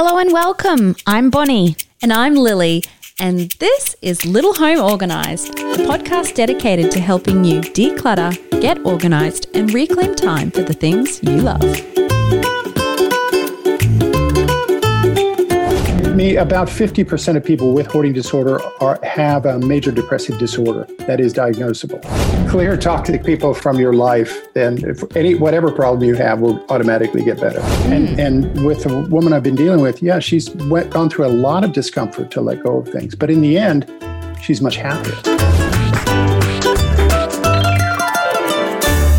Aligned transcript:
Hello 0.00 0.18
and 0.18 0.32
welcome. 0.32 0.94
I'm 1.08 1.28
Bonnie. 1.28 1.74
And 2.00 2.12
I'm 2.12 2.36
Lily. 2.36 2.84
And 3.18 3.50
this 3.58 3.96
is 4.00 4.24
Little 4.24 4.54
Home 4.54 4.78
Organised, 4.78 5.58
a 5.58 5.78
podcast 5.88 6.36
dedicated 6.36 6.92
to 6.92 7.00
helping 7.00 7.44
you 7.44 7.60
declutter, 7.60 8.32
get 8.60 8.78
organised, 8.86 9.48
and 9.54 9.74
reclaim 9.74 10.14
time 10.14 10.52
for 10.52 10.62
the 10.62 10.72
things 10.72 11.20
you 11.24 11.38
love. 11.38 11.64
Me, 16.18 16.34
about 16.34 16.66
50% 16.66 17.36
of 17.36 17.44
people 17.44 17.72
with 17.72 17.86
hoarding 17.86 18.12
disorder 18.12 18.60
are, 18.82 18.98
have 19.04 19.46
a 19.46 19.60
major 19.60 19.92
depressive 19.92 20.36
disorder 20.36 20.84
that 21.06 21.20
is 21.20 21.32
diagnosable. 21.32 22.02
Clear 22.50 22.76
talk 22.76 23.04
toxic 23.04 23.22
people 23.22 23.54
from 23.54 23.78
your 23.78 23.92
life, 23.92 24.52
then 24.52 24.96
any 25.14 25.36
whatever 25.36 25.70
problem 25.70 26.02
you 26.02 26.16
have 26.16 26.40
will 26.40 26.58
automatically 26.70 27.22
get 27.22 27.40
better. 27.40 27.60
Mm. 27.60 27.92
And, 27.92 28.20
and 28.20 28.66
with 28.66 28.82
the 28.82 29.02
woman 29.08 29.32
I've 29.32 29.44
been 29.44 29.54
dealing 29.54 29.80
with, 29.80 30.02
yeah, 30.02 30.18
she's 30.18 30.50
went, 30.66 30.90
gone 30.90 31.08
through 31.08 31.26
a 31.26 31.34
lot 31.46 31.62
of 31.62 31.72
discomfort 31.72 32.32
to 32.32 32.40
let 32.40 32.64
go 32.64 32.78
of 32.78 32.88
things. 32.88 33.14
But 33.14 33.30
in 33.30 33.40
the 33.40 33.56
end, 33.56 33.88
she's 34.42 34.60
much 34.60 34.74
happier. 34.74 35.14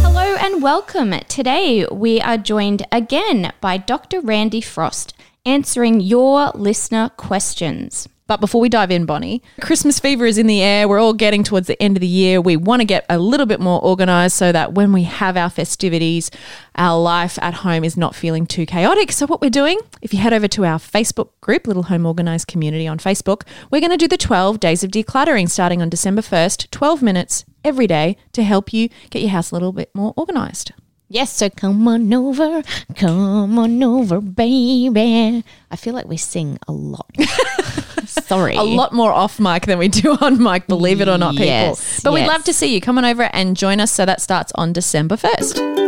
Hello 0.04 0.36
and 0.42 0.62
welcome. 0.62 1.12
Today 1.30 1.88
we 1.90 2.20
are 2.20 2.38
joined 2.38 2.86
again 2.92 3.54
by 3.62 3.78
Dr. 3.78 4.20
Randy 4.20 4.60
Frost 4.60 5.14
answering 5.46 6.00
your 6.00 6.52
listener 6.56 7.10
questions. 7.18 8.08
But 8.30 8.42
before 8.42 8.62
we 8.62 8.70
dive 8.70 8.92
in, 8.92 9.08
Bonnie, 9.08 9.42
Christmas 9.60 10.00
fever 10.00 10.28
is 10.28 10.38
in 10.38 10.46
the 10.46 10.62
air. 10.62 10.88
We're 10.88 11.00
all 11.00 11.14
getting 11.14 11.44
towards 11.44 11.66
the 11.66 11.82
end 11.82 11.98
of 11.98 12.02
the 12.02 12.06
year. 12.06 12.40
We 12.40 12.58
want 12.58 12.80
to 12.82 12.86
get 12.86 13.04
a 13.10 13.18
little 13.18 13.48
bit 13.48 13.60
more 13.60 13.84
organized 13.84 14.36
so 14.36 14.52
that 14.52 14.74
when 14.74 14.94
we 14.94 15.02
have 15.02 15.36
our 15.36 15.50
festivities, 15.50 16.30
our 16.76 17.02
life 17.02 17.40
at 17.42 17.56
home 17.56 17.84
is 17.84 17.98
not 17.98 18.14
feeling 18.14 18.46
too 18.46 18.68
chaotic. 18.68 19.12
So, 19.12 19.26
what 19.26 19.42
we're 19.42 19.50
doing, 19.50 19.80
if 20.04 20.14
you 20.14 20.20
head 20.20 20.32
over 20.32 20.48
to 20.48 20.64
our 20.64 20.78
Facebook 20.78 21.30
group, 21.42 21.66
Little 21.66 21.84
Home 21.84 22.06
Organized 22.06 22.48
Community 22.48 22.88
on 22.88 23.00
Facebook, 23.00 23.48
we're 23.72 23.82
going 23.82 23.90
to 23.90 23.98
do 23.98 24.08
the 24.08 24.16
12 24.16 24.60
days 24.60 24.84
of 24.84 24.92
decluttering 24.92 25.50
starting 25.50 25.82
on 25.82 25.90
December 25.90 26.22
1st, 26.22 26.70
12 26.70 27.02
minutes 27.02 27.46
every 27.64 27.88
day 27.88 28.16
to 28.34 28.44
help 28.44 28.72
you 28.72 28.90
get 29.10 29.24
your 29.24 29.32
house 29.32 29.50
a 29.50 29.56
little 29.56 29.74
bit 29.74 29.90
more 29.96 30.14
organized. 30.16 30.72
Yes, 31.12 31.34
so 31.34 31.50
come 31.50 31.88
on 31.88 32.14
over, 32.14 32.62
come 32.96 33.58
on 33.58 33.82
over, 33.82 34.22
baby. 34.22 35.44
I 35.72 35.76
feel 35.76 35.96
like 35.96 36.08
we 36.08 36.18
sing 36.18 36.60
a 36.68 36.72
lot. 36.72 37.10
Sorry. 38.06 38.56
a 38.56 38.62
lot 38.62 38.94
more 38.94 39.12
off 39.12 39.40
mic 39.40 39.66
than 39.66 39.80
we 39.80 39.88
do 39.88 40.16
on 40.22 40.42
mic, 40.42 40.68
believe 40.68 41.02
it 41.02 41.08
or 41.08 41.18
not, 41.18 41.32
people. 41.32 41.48
Yes, 41.48 42.02
but 42.04 42.14
yes. 42.14 42.22
we'd 42.22 42.28
love 42.28 42.44
to 42.44 42.54
see 42.54 42.76
you. 42.76 42.80
Come 42.80 43.00
on 43.00 43.06
over 43.06 43.24
and 43.34 43.58
join 43.58 43.80
us. 43.80 43.92
So 43.92 44.06
that 44.06 44.22
starts 44.22 44.52
on 44.54 44.72
December 44.72 45.16
1st. 45.16 45.80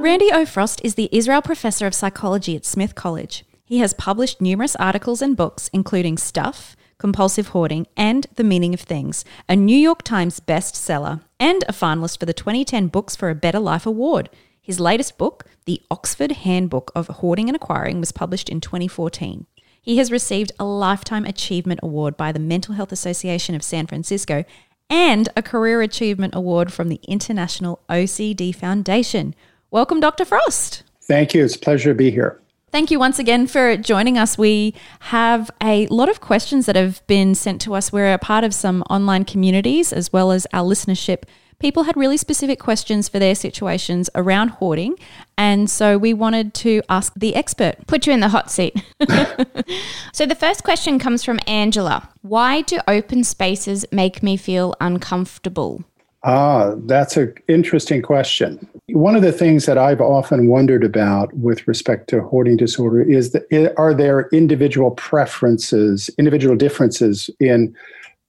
Randy 0.00 0.30
O. 0.30 0.46
Frost 0.46 0.80
is 0.84 0.94
the 0.94 1.08
Israel 1.10 1.42
Professor 1.42 1.88
of 1.88 1.94
Psychology 1.94 2.54
at 2.54 2.64
Smith 2.64 2.94
College. 2.94 3.44
He 3.64 3.78
has 3.78 3.92
published 3.92 4.40
numerous 4.40 4.76
articles 4.76 5.20
and 5.20 5.36
books, 5.36 5.68
including 5.72 6.16
Stuff, 6.16 6.76
Compulsive 7.04 7.48
Hoarding, 7.48 7.86
and 7.98 8.26
The 8.36 8.42
Meaning 8.42 8.72
of 8.72 8.80
Things, 8.80 9.26
a 9.46 9.54
New 9.54 9.76
York 9.76 10.00
Times 10.00 10.40
bestseller, 10.40 11.20
and 11.38 11.62
a 11.68 11.72
finalist 11.72 12.18
for 12.18 12.24
the 12.24 12.32
2010 12.32 12.86
Books 12.86 13.14
for 13.14 13.28
a 13.28 13.34
Better 13.34 13.58
Life 13.58 13.84
Award. 13.84 14.30
His 14.58 14.80
latest 14.80 15.18
book, 15.18 15.44
The 15.66 15.82
Oxford 15.90 16.32
Handbook 16.32 16.90
of 16.94 17.08
Hoarding 17.08 17.50
and 17.50 17.56
Acquiring, 17.56 18.00
was 18.00 18.10
published 18.10 18.48
in 18.48 18.62
2014. 18.62 19.44
He 19.82 19.98
has 19.98 20.10
received 20.10 20.52
a 20.58 20.64
Lifetime 20.64 21.26
Achievement 21.26 21.80
Award 21.82 22.16
by 22.16 22.32
the 22.32 22.38
Mental 22.38 22.74
Health 22.74 22.90
Association 22.90 23.54
of 23.54 23.62
San 23.62 23.86
Francisco 23.86 24.46
and 24.88 25.28
a 25.36 25.42
Career 25.42 25.82
Achievement 25.82 26.34
Award 26.34 26.72
from 26.72 26.88
the 26.88 27.00
International 27.06 27.80
OCD 27.90 28.54
Foundation. 28.54 29.34
Welcome, 29.70 30.00
Dr. 30.00 30.24
Frost. 30.24 30.84
Thank 31.02 31.34
you. 31.34 31.44
It's 31.44 31.56
a 31.56 31.58
pleasure 31.58 31.90
to 31.90 31.94
be 31.94 32.10
here. 32.10 32.40
Thank 32.74 32.90
you 32.90 32.98
once 32.98 33.20
again 33.20 33.46
for 33.46 33.76
joining 33.76 34.18
us. 34.18 34.36
We 34.36 34.74
have 34.98 35.48
a 35.62 35.86
lot 35.86 36.08
of 36.08 36.20
questions 36.20 36.66
that 36.66 36.74
have 36.74 37.06
been 37.06 37.36
sent 37.36 37.60
to 37.60 37.74
us. 37.76 37.92
We're 37.92 38.12
a 38.12 38.18
part 38.18 38.42
of 38.42 38.52
some 38.52 38.82
online 38.90 39.24
communities 39.24 39.92
as 39.92 40.12
well 40.12 40.32
as 40.32 40.44
our 40.52 40.64
listenership. 40.64 41.22
People 41.60 41.84
had 41.84 41.96
really 41.96 42.16
specific 42.16 42.58
questions 42.58 43.08
for 43.08 43.20
their 43.20 43.36
situations 43.36 44.10
around 44.16 44.48
hoarding. 44.48 44.96
And 45.38 45.70
so 45.70 45.96
we 45.96 46.12
wanted 46.14 46.52
to 46.54 46.82
ask 46.88 47.12
the 47.14 47.36
expert. 47.36 47.76
Put 47.86 48.08
you 48.08 48.12
in 48.12 48.18
the 48.18 48.30
hot 48.30 48.50
seat. 48.50 48.74
so 50.12 50.26
the 50.26 50.36
first 50.36 50.64
question 50.64 50.98
comes 50.98 51.22
from 51.22 51.38
Angela 51.46 52.08
Why 52.22 52.62
do 52.62 52.80
open 52.88 53.22
spaces 53.22 53.86
make 53.92 54.20
me 54.20 54.36
feel 54.36 54.74
uncomfortable? 54.80 55.84
Ah, 56.24 56.74
that's 56.86 57.18
an 57.18 57.34
interesting 57.48 58.00
question. 58.00 58.66
One 58.88 59.14
of 59.14 59.20
the 59.20 59.32
things 59.32 59.66
that 59.66 59.76
I've 59.76 60.00
often 60.00 60.48
wondered 60.48 60.82
about 60.82 61.30
with 61.34 61.68
respect 61.68 62.08
to 62.10 62.22
hoarding 62.22 62.56
disorder 62.56 63.02
is 63.02 63.32
that 63.32 63.74
are 63.76 63.92
there 63.92 64.30
individual 64.32 64.92
preferences, 64.92 66.08
individual 66.18 66.56
differences 66.56 67.28
in 67.40 67.74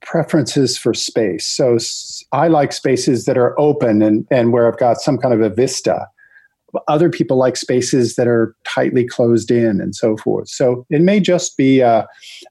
preferences 0.01 0.77
for 0.77 0.93
space? 0.93 1.45
So 1.45 1.77
I 2.33 2.49
like 2.49 2.73
spaces 2.73 3.23
that 3.25 3.37
are 3.37 3.57
open 3.57 4.01
and, 4.01 4.27
and 4.29 4.51
where 4.51 4.67
I've 4.67 4.77
got 4.79 4.97
some 4.97 5.17
kind 5.17 5.33
of 5.33 5.39
a 5.39 5.49
vista. 5.49 6.09
Other 6.89 7.09
people 7.09 7.37
like 7.37 7.55
spaces 7.55 8.15
that 8.15 8.27
are 8.27 8.53
tightly 8.65 9.07
closed 9.07 9.51
in 9.51 9.79
and 9.79 9.95
so 9.95 10.17
forth. 10.17 10.49
So 10.49 10.85
it 10.89 11.01
may 11.01 11.21
just 11.21 11.55
be 11.55 11.79
a, 11.79 12.05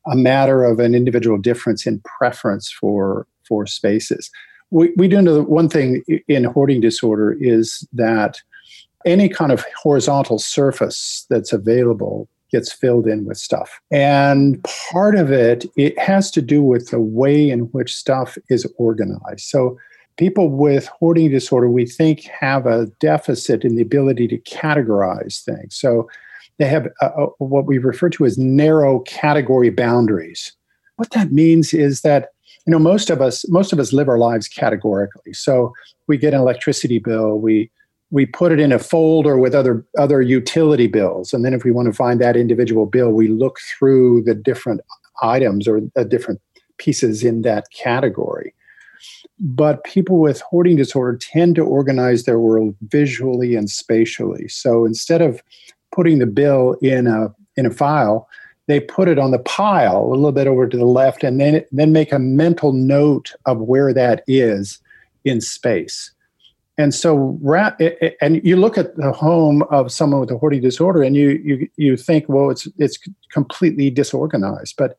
a 0.06 0.16
matter 0.16 0.64
of 0.64 0.78
an 0.78 0.94
individual 0.94 1.36
difference 1.36 1.86
in 1.86 2.00
preference 2.18 2.70
for, 2.70 3.26
for 3.46 3.66
spaces 3.66 4.30
we, 4.74 4.92
we 4.96 5.06
do 5.06 5.22
know 5.22 5.34
that 5.34 5.48
one 5.48 5.68
thing 5.68 6.02
in 6.26 6.42
hoarding 6.42 6.80
disorder 6.80 7.36
is 7.40 7.86
that 7.92 8.42
any 9.06 9.28
kind 9.28 9.52
of 9.52 9.64
horizontal 9.80 10.38
surface 10.40 11.26
that's 11.30 11.52
available 11.52 12.28
gets 12.50 12.72
filled 12.72 13.06
in 13.06 13.24
with 13.24 13.38
stuff. 13.38 13.80
And 13.92 14.62
part 14.64 15.14
of 15.14 15.30
it, 15.30 15.64
it 15.76 15.96
has 15.98 16.28
to 16.32 16.42
do 16.42 16.60
with 16.60 16.90
the 16.90 16.98
way 16.98 17.50
in 17.50 17.60
which 17.70 17.94
stuff 17.94 18.36
is 18.48 18.66
organized. 18.76 19.42
So 19.46 19.78
people 20.16 20.50
with 20.50 20.88
hoarding 20.88 21.30
disorder, 21.30 21.70
we 21.70 21.86
think, 21.86 22.24
have 22.24 22.66
a 22.66 22.86
deficit 22.98 23.64
in 23.64 23.76
the 23.76 23.82
ability 23.82 24.26
to 24.26 24.38
categorize 24.38 25.44
things. 25.44 25.76
So 25.76 26.08
they 26.58 26.66
have 26.66 26.88
what 27.38 27.66
we 27.66 27.78
refer 27.78 28.10
to 28.10 28.24
as 28.24 28.38
narrow 28.38 29.00
category 29.00 29.70
boundaries. 29.70 30.52
What 30.96 31.10
that 31.10 31.30
means 31.30 31.72
is 31.72 32.00
that 32.00 32.30
you 32.66 32.70
know 32.70 32.78
most 32.78 33.10
of 33.10 33.20
us 33.20 33.48
most 33.48 33.72
of 33.72 33.78
us 33.78 33.92
live 33.92 34.08
our 34.08 34.18
lives 34.18 34.48
categorically. 34.48 35.32
So 35.32 35.72
we 36.06 36.16
get 36.18 36.34
an 36.34 36.40
electricity 36.40 36.98
bill 36.98 37.38
we 37.38 37.70
we 38.10 38.26
put 38.26 38.52
it 38.52 38.60
in 38.60 38.70
a 38.72 38.78
folder 38.78 39.38
with 39.38 39.54
other 39.54 39.84
other 39.98 40.22
utility 40.22 40.86
bills. 40.86 41.32
And 41.32 41.44
then 41.44 41.54
if 41.54 41.64
we 41.64 41.72
want 41.72 41.86
to 41.86 41.92
find 41.92 42.20
that 42.20 42.36
individual 42.36 42.86
bill 42.86 43.10
we 43.10 43.28
look 43.28 43.58
through 43.60 44.22
the 44.22 44.34
different 44.34 44.80
items 45.22 45.68
or 45.68 45.80
the 45.94 46.04
different 46.04 46.40
pieces 46.78 47.22
in 47.22 47.42
that 47.42 47.70
category. 47.70 48.54
But 49.38 49.84
people 49.84 50.20
with 50.20 50.40
hoarding 50.40 50.76
disorder 50.76 51.18
tend 51.18 51.56
to 51.56 51.62
organize 51.62 52.24
their 52.24 52.38
world 52.38 52.74
visually 52.82 53.54
and 53.54 53.68
spatially. 53.68 54.48
So 54.48 54.84
instead 54.84 55.20
of 55.20 55.42
putting 55.92 56.18
the 56.18 56.26
bill 56.26 56.76
in 56.82 57.06
a 57.06 57.34
in 57.56 57.66
a 57.66 57.70
file 57.70 58.28
they 58.66 58.80
put 58.80 59.08
it 59.08 59.18
on 59.18 59.30
the 59.30 59.38
pile 59.38 60.04
a 60.04 60.14
little 60.14 60.32
bit 60.32 60.46
over 60.46 60.66
to 60.66 60.76
the 60.76 60.84
left 60.84 61.22
and 61.22 61.40
then 61.40 61.64
then 61.72 61.92
make 61.92 62.12
a 62.12 62.18
mental 62.18 62.72
note 62.72 63.32
of 63.46 63.60
where 63.60 63.92
that 63.92 64.24
is 64.26 64.78
in 65.24 65.40
space. 65.40 66.10
And 66.76 66.92
so 66.92 67.38
and 68.20 68.44
you 68.44 68.56
look 68.56 68.76
at 68.76 68.96
the 68.96 69.12
home 69.12 69.62
of 69.70 69.92
someone 69.92 70.20
with 70.20 70.30
a 70.30 70.38
hoarding 70.38 70.62
disorder 70.62 71.02
and 71.02 71.14
you 71.14 71.40
you 71.44 71.68
you 71.76 71.96
think 71.96 72.28
well 72.28 72.50
it's 72.50 72.66
it's 72.78 72.98
completely 73.30 73.90
disorganized. 73.90 74.74
But 74.76 74.98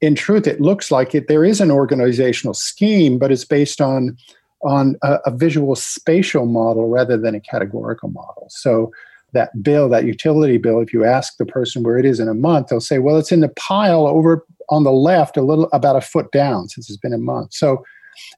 in 0.00 0.14
truth 0.14 0.46
it 0.46 0.60
looks 0.60 0.90
like 0.90 1.14
it 1.14 1.28
there 1.28 1.44
is 1.44 1.60
an 1.60 1.70
organizational 1.70 2.54
scheme 2.54 3.18
but 3.18 3.30
it's 3.30 3.44
based 3.44 3.80
on 3.80 4.16
on 4.62 4.96
a, 5.02 5.18
a 5.26 5.30
visual 5.30 5.74
spatial 5.74 6.44
model 6.44 6.88
rather 6.88 7.16
than 7.16 7.34
a 7.34 7.40
categorical 7.40 8.10
model. 8.10 8.46
So 8.50 8.92
that 9.32 9.62
bill, 9.62 9.88
that 9.88 10.04
utility 10.04 10.58
bill, 10.58 10.80
if 10.80 10.92
you 10.92 11.04
ask 11.04 11.36
the 11.36 11.46
person 11.46 11.82
where 11.82 11.98
it 11.98 12.04
is 12.04 12.20
in 12.20 12.28
a 12.28 12.34
month, 12.34 12.68
they'll 12.68 12.80
say, 12.80 12.98
well, 12.98 13.16
it's 13.16 13.32
in 13.32 13.40
the 13.40 13.48
pile 13.50 14.06
over 14.06 14.46
on 14.68 14.84
the 14.84 14.92
left, 14.92 15.36
a 15.36 15.42
little 15.42 15.68
about 15.72 15.96
a 15.96 16.00
foot 16.00 16.30
down 16.32 16.68
since 16.68 16.88
it's 16.88 16.98
been 16.98 17.12
a 17.12 17.18
month. 17.18 17.52
So 17.52 17.84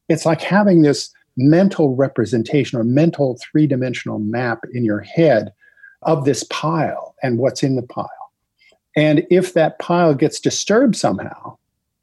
it's 0.08 0.24
like 0.24 0.40
having 0.40 0.82
this 0.82 1.10
mental 1.36 1.94
representation 1.94 2.78
or 2.78 2.84
mental 2.84 3.38
three 3.40 3.66
dimensional 3.66 4.18
map 4.18 4.60
in 4.72 4.84
your 4.84 5.00
head 5.00 5.52
of 6.02 6.24
this 6.24 6.44
pile 6.44 7.14
and 7.22 7.38
what's 7.38 7.62
in 7.62 7.76
the 7.76 7.82
pile. 7.82 8.08
And 8.96 9.26
if 9.30 9.54
that 9.54 9.78
pile 9.78 10.14
gets 10.14 10.40
disturbed 10.40 10.96
somehow, 10.96 11.56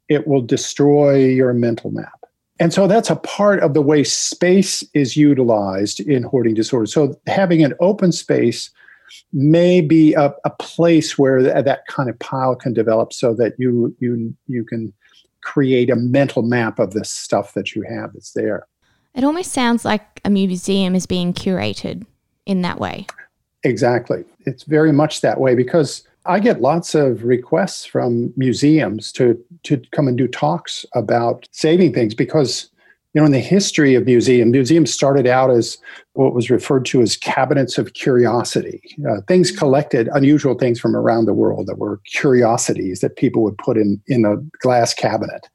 it 0.08 0.26
will 0.26 0.42
destroy 0.42 1.24
your 1.24 1.52
mental 1.52 1.90
map. 1.90 2.20
And 2.58 2.74
so 2.74 2.86
that's 2.86 3.08
a 3.08 3.16
part 3.16 3.60
of 3.60 3.72
the 3.74 3.80
way 3.80 4.04
space 4.04 4.84
is 4.92 5.16
utilized 5.16 6.00
in 6.00 6.24
hoarding 6.24 6.54
disorder. 6.54 6.86
So 6.86 7.14
having 7.26 7.64
an 7.64 7.74
open 7.80 8.12
space 8.12 8.70
may 9.32 9.80
be 9.80 10.14
a, 10.14 10.34
a 10.44 10.50
place 10.58 11.18
where 11.18 11.40
th- 11.40 11.64
that 11.64 11.86
kind 11.86 12.08
of 12.08 12.18
pile 12.18 12.54
can 12.54 12.72
develop 12.72 13.12
so 13.12 13.34
that 13.34 13.54
you 13.58 13.94
you 14.00 14.34
you 14.46 14.64
can 14.64 14.92
create 15.42 15.90
a 15.90 15.96
mental 15.96 16.42
map 16.42 16.78
of 16.78 16.92
the 16.92 17.04
stuff 17.04 17.54
that 17.54 17.74
you 17.74 17.82
have 17.82 18.12
that's 18.12 18.32
there. 18.32 18.66
It 19.14 19.24
almost 19.24 19.52
sounds 19.52 19.84
like 19.84 20.20
a 20.24 20.30
museum 20.30 20.94
is 20.94 21.06
being 21.06 21.32
curated 21.32 22.06
in 22.46 22.62
that 22.62 22.78
way. 22.78 23.06
Exactly. 23.64 24.24
It's 24.46 24.62
very 24.64 24.92
much 24.92 25.20
that 25.20 25.40
way 25.40 25.54
because 25.54 26.06
I 26.26 26.38
get 26.38 26.60
lots 26.60 26.94
of 26.94 27.24
requests 27.24 27.84
from 27.84 28.32
museums 28.36 29.12
to 29.12 29.42
to 29.64 29.82
come 29.92 30.08
and 30.08 30.16
do 30.16 30.28
talks 30.28 30.84
about 30.94 31.48
saving 31.52 31.92
things 31.92 32.14
because 32.14 32.70
you 33.12 33.20
know 33.20 33.26
in 33.26 33.32
the 33.32 33.40
history 33.40 33.94
of 33.94 34.04
museums, 34.04 34.52
museums 34.52 34.92
started 34.92 35.26
out 35.26 35.50
as 35.50 35.78
what 36.12 36.34
was 36.34 36.50
referred 36.50 36.84
to 36.86 37.02
as 37.02 37.16
cabinets 37.16 37.78
of 37.78 37.94
curiosity 37.94 38.80
uh, 39.08 39.20
things 39.26 39.50
collected 39.50 40.08
unusual 40.12 40.54
things 40.54 40.78
from 40.78 40.94
around 40.94 41.24
the 41.24 41.34
world 41.34 41.66
that 41.66 41.78
were 41.78 42.00
curiosities 42.12 43.00
that 43.00 43.16
people 43.16 43.42
would 43.42 43.58
put 43.58 43.76
in 43.76 44.00
in 44.06 44.24
a 44.24 44.36
glass 44.60 44.94
cabinet. 44.94 45.48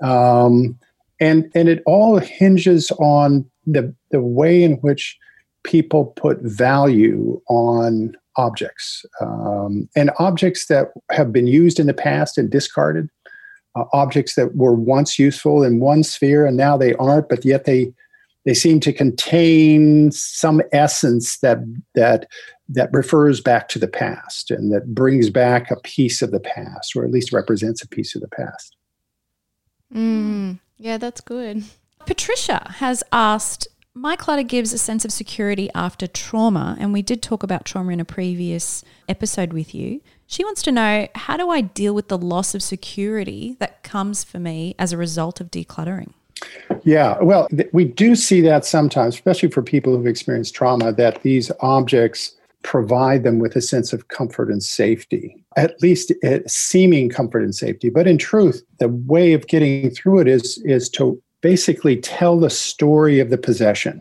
Um, 0.00 0.78
and 1.20 1.50
and 1.54 1.68
it 1.68 1.82
all 1.86 2.18
hinges 2.18 2.90
on 2.98 3.48
the 3.66 3.94
the 4.10 4.20
way 4.20 4.62
in 4.62 4.72
which 4.78 5.16
people 5.64 6.06
put 6.06 6.40
value 6.40 7.40
on 7.48 8.16
objects 8.36 9.04
um, 9.20 9.88
and 9.94 10.10
objects 10.18 10.66
that 10.66 10.88
have 11.10 11.32
been 11.32 11.46
used 11.46 11.78
in 11.78 11.86
the 11.86 11.94
past 11.94 12.38
and 12.38 12.50
discarded 12.50 13.08
uh, 13.74 13.84
objects 13.92 14.34
that 14.34 14.54
were 14.56 14.74
once 14.74 15.18
useful 15.18 15.62
in 15.62 15.80
one 15.80 16.02
sphere 16.02 16.46
and 16.46 16.56
now 16.56 16.76
they 16.76 16.94
aren't 16.94 17.28
but 17.28 17.44
yet 17.44 17.64
they 17.64 17.92
they 18.44 18.54
seem 18.54 18.80
to 18.80 18.92
contain 18.92 20.10
some 20.10 20.60
essence 20.72 21.38
that 21.38 21.58
that 21.94 22.26
that 22.68 22.90
refers 22.92 23.40
back 23.40 23.68
to 23.68 23.78
the 23.78 23.88
past 23.88 24.50
and 24.50 24.72
that 24.72 24.94
brings 24.94 25.30
back 25.30 25.70
a 25.70 25.76
piece 25.80 26.22
of 26.22 26.30
the 26.30 26.40
past 26.40 26.96
or 26.96 27.04
at 27.04 27.10
least 27.10 27.32
represents 27.32 27.82
a 27.82 27.88
piece 27.88 28.14
of 28.14 28.20
the 28.20 28.28
past 28.28 28.76
mm, 29.94 30.58
yeah 30.78 30.98
that's 30.98 31.20
good 31.20 31.64
patricia 32.06 32.66
has 32.78 33.02
asked 33.12 33.68
my 33.94 34.16
clutter 34.16 34.42
gives 34.42 34.72
a 34.72 34.78
sense 34.78 35.04
of 35.04 35.12
security 35.12 35.68
after 35.74 36.06
trauma, 36.06 36.76
and 36.80 36.94
we 36.94 37.02
did 37.02 37.22
talk 37.22 37.42
about 37.42 37.66
trauma 37.66 37.92
in 37.92 38.00
a 38.00 38.06
previous 38.06 38.82
episode 39.06 39.52
with 39.52 39.74
you. 39.74 40.00
She 40.32 40.46
wants 40.46 40.62
to 40.62 40.72
know 40.72 41.08
how 41.14 41.36
do 41.36 41.50
I 41.50 41.60
deal 41.60 41.94
with 41.94 42.08
the 42.08 42.16
loss 42.16 42.54
of 42.54 42.62
security 42.62 43.54
that 43.58 43.82
comes 43.82 44.24
for 44.24 44.38
me 44.38 44.74
as 44.78 44.90
a 44.90 44.96
result 44.96 45.42
of 45.42 45.50
decluttering? 45.50 46.14
Yeah, 46.84 47.18
well, 47.20 47.48
th- 47.48 47.68
we 47.74 47.84
do 47.84 48.16
see 48.16 48.40
that 48.40 48.64
sometimes, 48.64 49.14
especially 49.16 49.50
for 49.50 49.60
people 49.60 49.94
who've 49.94 50.06
experienced 50.06 50.54
trauma, 50.54 50.90
that 50.90 51.20
these 51.20 51.52
objects 51.60 52.34
provide 52.62 53.24
them 53.24 53.40
with 53.40 53.56
a 53.56 53.60
sense 53.60 53.92
of 53.92 54.08
comfort 54.08 54.48
and 54.48 54.62
safety, 54.62 55.36
at 55.58 55.78
least 55.82 56.10
uh, 56.24 56.38
seeming 56.46 57.10
comfort 57.10 57.42
and 57.42 57.54
safety. 57.54 57.90
But 57.90 58.06
in 58.06 58.16
truth, 58.16 58.62
the 58.78 58.88
way 58.88 59.34
of 59.34 59.48
getting 59.48 59.90
through 59.90 60.20
it 60.20 60.28
is, 60.28 60.56
is 60.64 60.88
to 60.92 61.22
basically 61.42 61.98
tell 61.98 62.40
the 62.40 62.48
story 62.48 63.20
of 63.20 63.28
the 63.28 63.36
possession. 63.36 64.00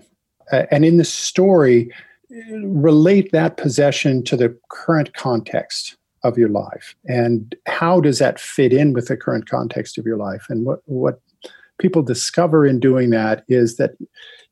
Uh, 0.49 0.63
and 0.71 0.85
in 0.85 0.95
the 0.95 1.03
story, 1.03 1.91
relate 2.63 3.33
that 3.33 3.57
possession 3.57 4.23
to 4.23 4.37
the 4.37 4.57
current 4.69 5.13
context 5.13 5.97
of 6.23 6.37
your 6.37 6.49
life. 6.49 6.95
And 7.05 7.55
how 7.67 7.99
does 7.99 8.19
that 8.19 8.39
fit 8.39 8.73
in 8.73 8.93
with 8.93 9.07
the 9.07 9.17
current 9.17 9.49
context 9.49 9.97
of 9.97 10.05
your 10.05 10.17
life? 10.17 10.45
And 10.49 10.65
what, 10.65 10.79
what 10.85 11.19
people 11.79 12.03
discover 12.03 12.65
in 12.65 12.79
doing 12.79 13.09
that 13.11 13.43
is 13.47 13.77
that 13.77 13.91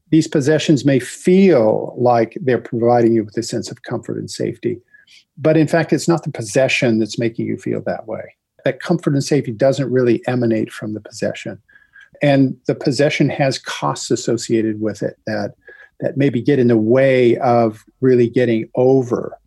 these 0.09 0.27
possessions 0.27 0.85
may 0.85 0.99
feel 0.99 1.93
like 1.97 2.37
they're 2.41 2.57
providing 2.57 3.13
you 3.13 3.23
with 3.23 3.37
a 3.37 3.43
sense 3.43 3.69
of 3.69 3.83
comfort 3.83 4.17
and 4.17 4.29
safety. 4.29 4.81
But 5.37 5.57
in 5.57 5.67
fact, 5.67 5.93
it's 5.93 6.07
not 6.07 6.23
the 6.23 6.31
possession 6.31 6.99
that's 6.99 7.19
making 7.19 7.45
you 7.45 7.57
feel 7.57 7.81
that 7.85 8.07
way. 8.07 8.35
That 8.65 8.81
comfort 8.81 9.13
and 9.13 9.23
safety 9.23 9.51
doesn't 9.51 9.91
really 9.91 10.25
emanate 10.27 10.71
from 10.71 10.93
the 10.93 11.01
possession 11.01 11.61
and 12.21 12.57
the 12.67 12.75
possession 12.75 13.29
has 13.29 13.59
costs 13.59 14.11
associated 14.11 14.81
with 14.81 15.01
it 15.01 15.17
that 15.25 15.55
that 15.99 16.15
maybe 16.15 16.41
get 16.41 16.59
in 16.59 16.69
the 16.69 16.77
way 16.77 17.35
of 17.37 17.83
really 17.99 18.29
getting 18.29 18.69
over 18.75 19.37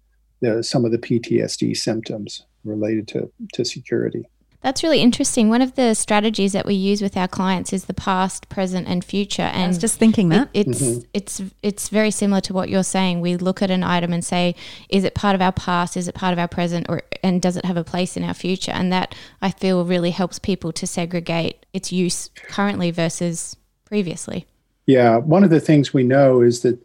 the, 0.43 0.63
some 0.63 0.85
of 0.85 0.93
the 0.93 0.99
PTSD 0.99 1.75
symptoms 1.77 2.45
related 2.65 3.09
to, 3.09 3.33
to 3.55 3.65
security. 3.65 4.27
That's 4.61 4.85
really 4.85 5.01
interesting. 5.01 5.49
One 5.49 5.61
of 5.61 5.75
the 5.75 5.95
strategies 5.95 6.53
that 6.53 6.67
we 6.67 6.75
use 6.75 7.03
with 7.03 7.17
our 7.17 7.27
clients 7.27 7.73
is 7.73 7.87
the 7.87 7.95
past, 7.95 8.49
present, 8.49 8.87
and 8.87 9.05
future. 9.05 9.43
And 9.43 9.65
I 9.65 9.69
was 9.69 9.79
just 9.79 9.99
thinking 9.99 10.29
that 10.29 10.51
it, 10.55 10.69
it's 10.69 10.83
mm-hmm. 10.83 11.01
it's 11.13 11.43
it's 11.63 11.89
very 11.89 12.13
similar 12.13 12.41
to 12.43 12.53
what 12.53 12.69
you're 12.69 12.85
saying. 12.85 13.21
We 13.21 13.37
look 13.37 13.61
at 13.61 13.73
an 13.73 13.83
item 13.83 14.13
and 14.13 14.25
say, 14.25 14.55
is 14.89 15.03
it 15.03 15.17
part 15.17 15.35
of 15.35 15.43
our 15.43 15.51
past? 15.51 15.97
Is 15.97 16.07
it 16.07 16.15
part 16.15 16.33
of 16.33 16.39
our 16.39 16.47
present? 16.47 16.87
Or 16.89 17.03
and 17.25 17.43
does 17.43 17.57
it 17.57 17.65
have 17.65 17.77
a 17.77 17.83
place 17.83 18.17
in 18.17 18.23
our 18.23 18.35
future? 18.35 18.71
And 18.71 18.93
that 18.93 19.17
I 19.41 19.51
feel 19.51 19.85
really 19.85 20.13
helps 20.13 20.39
people 20.39 20.71
to 20.75 20.87
segregate 20.87 21.67
its 21.73 21.91
use 21.91 22.31
currently 22.37 22.93
versus 22.93 23.57
previously. 23.85 24.47
Yeah, 24.87 25.17
one 25.17 25.43
of 25.43 25.51
the 25.51 25.61
things 25.61 25.93
we 25.93 26.05
know 26.05 26.41
is 26.41 26.63
that 26.63 26.79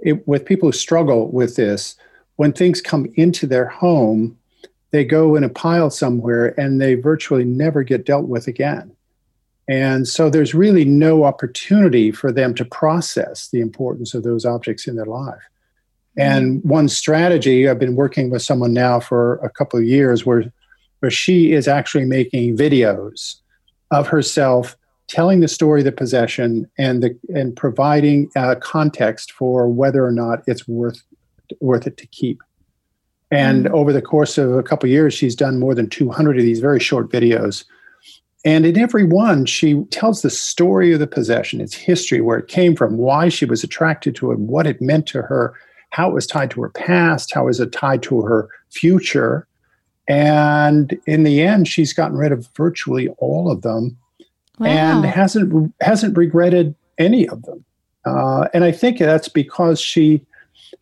it, 0.00 0.26
with 0.26 0.44
people 0.44 0.68
who 0.68 0.72
struggle 0.72 1.30
with 1.30 1.54
this, 1.54 1.94
when 2.36 2.52
things 2.52 2.80
come 2.80 3.06
into 3.16 3.46
their 3.46 3.66
home 3.66 4.36
they 4.92 5.04
go 5.04 5.34
in 5.34 5.42
a 5.42 5.48
pile 5.48 5.90
somewhere 5.90 6.58
and 6.60 6.80
they 6.80 6.94
virtually 6.94 7.44
never 7.44 7.82
get 7.82 8.06
dealt 8.06 8.28
with 8.28 8.46
again. 8.46 8.94
And 9.68 10.06
so 10.06 10.28
there's 10.28 10.54
really 10.54 10.84
no 10.84 11.24
opportunity 11.24 12.12
for 12.12 12.30
them 12.30 12.54
to 12.56 12.64
process 12.64 13.48
the 13.48 13.60
importance 13.60 14.12
of 14.12 14.22
those 14.22 14.44
objects 14.44 14.86
in 14.86 14.96
their 14.96 15.06
life. 15.06 15.42
And 16.18 16.58
mm-hmm. 16.58 16.68
one 16.68 16.88
strategy, 16.88 17.68
I've 17.68 17.78
been 17.78 17.96
working 17.96 18.28
with 18.28 18.42
someone 18.42 18.74
now 18.74 19.00
for 19.00 19.36
a 19.36 19.48
couple 19.48 19.78
of 19.78 19.86
years 19.86 20.26
where, 20.26 20.52
where 21.00 21.10
she 21.10 21.52
is 21.52 21.66
actually 21.66 22.04
making 22.04 22.56
videos 22.56 23.36
of 23.90 24.08
herself 24.08 24.76
telling 25.08 25.40
the 25.40 25.48
story 25.48 25.80
of 25.80 25.84
the 25.86 25.92
possession 25.92 26.70
and, 26.76 27.02
the, 27.02 27.18
and 27.28 27.56
providing 27.56 28.30
uh, 28.36 28.56
context 28.60 29.32
for 29.32 29.68
whether 29.68 30.04
or 30.04 30.12
not 30.12 30.42
it's 30.46 30.68
worth, 30.68 31.02
worth 31.60 31.86
it 31.86 31.96
to 31.98 32.06
keep. 32.06 32.42
And 33.30 33.64
mm. 33.66 33.70
over 33.70 33.92
the 33.92 34.02
course 34.02 34.38
of 34.38 34.52
a 34.52 34.62
couple 34.62 34.86
of 34.86 34.92
years, 34.92 35.14
she's 35.14 35.34
done 35.34 35.58
more 35.58 35.74
than 35.74 35.88
200 35.88 36.36
of 36.36 36.42
these 36.42 36.60
very 36.60 36.80
short 36.80 37.10
videos. 37.10 37.64
And 38.44 38.66
in 38.66 38.76
every 38.76 39.04
one, 39.04 39.46
she 39.46 39.84
tells 39.84 40.22
the 40.22 40.30
story 40.30 40.92
of 40.92 40.98
the 40.98 41.06
possession, 41.06 41.60
its 41.60 41.74
history, 41.74 42.20
where 42.20 42.38
it 42.38 42.48
came 42.48 42.74
from, 42.74 42.96
why 42.96 43.28
she 43.28 43.44
was 43.44 43.62
attracted 43.62 44.16
to 44.16 44.32
it, 44.32 44.38
what 44.38 44.66
it 44.66 44.82
meant 44.82 45.06
to 45.08 45.22
her, 45.22 45.54
how 45.90 46.10
it 46.10 46.14
was 46.14 46.26
tied 46.26 46.50
to 46.50 46.62
her 46.62 46.70
past, 46.70 47.32
how 47.32 47.48
is 47.48 47.60
it 47.60 47.72
tied 47.72 48.02
to 48.02 48.22
her 48.22 48.48
future. 48.70 49.46
And 50.08 50.98
in 51.06 51.22
the 51.22 51.40
end, 51.40 51.68
she's 51.68 51.92
gotten 51.92 52.18
rid 52.18 52.32
of 52.32 52.48
virtually 52.56 53.08
all 53.18 53.50
of 53.50 53.62
them 53.62 53.96
wow. 54.58 54.66
and 54.66 55.04
hasn't 55.04 55.72
hasn't 55.80 56.16
regretted 56.16 56.74
any 56.98 57.28
of 57.28 57.42
them. 57.42 57.64
Uh, 58.04 58.48
and 58.52 58.64
I 58.64 58.72
think 58.72 58.98
that's 58.98 59.28
because 59.28 59.80
she 59.80 60.26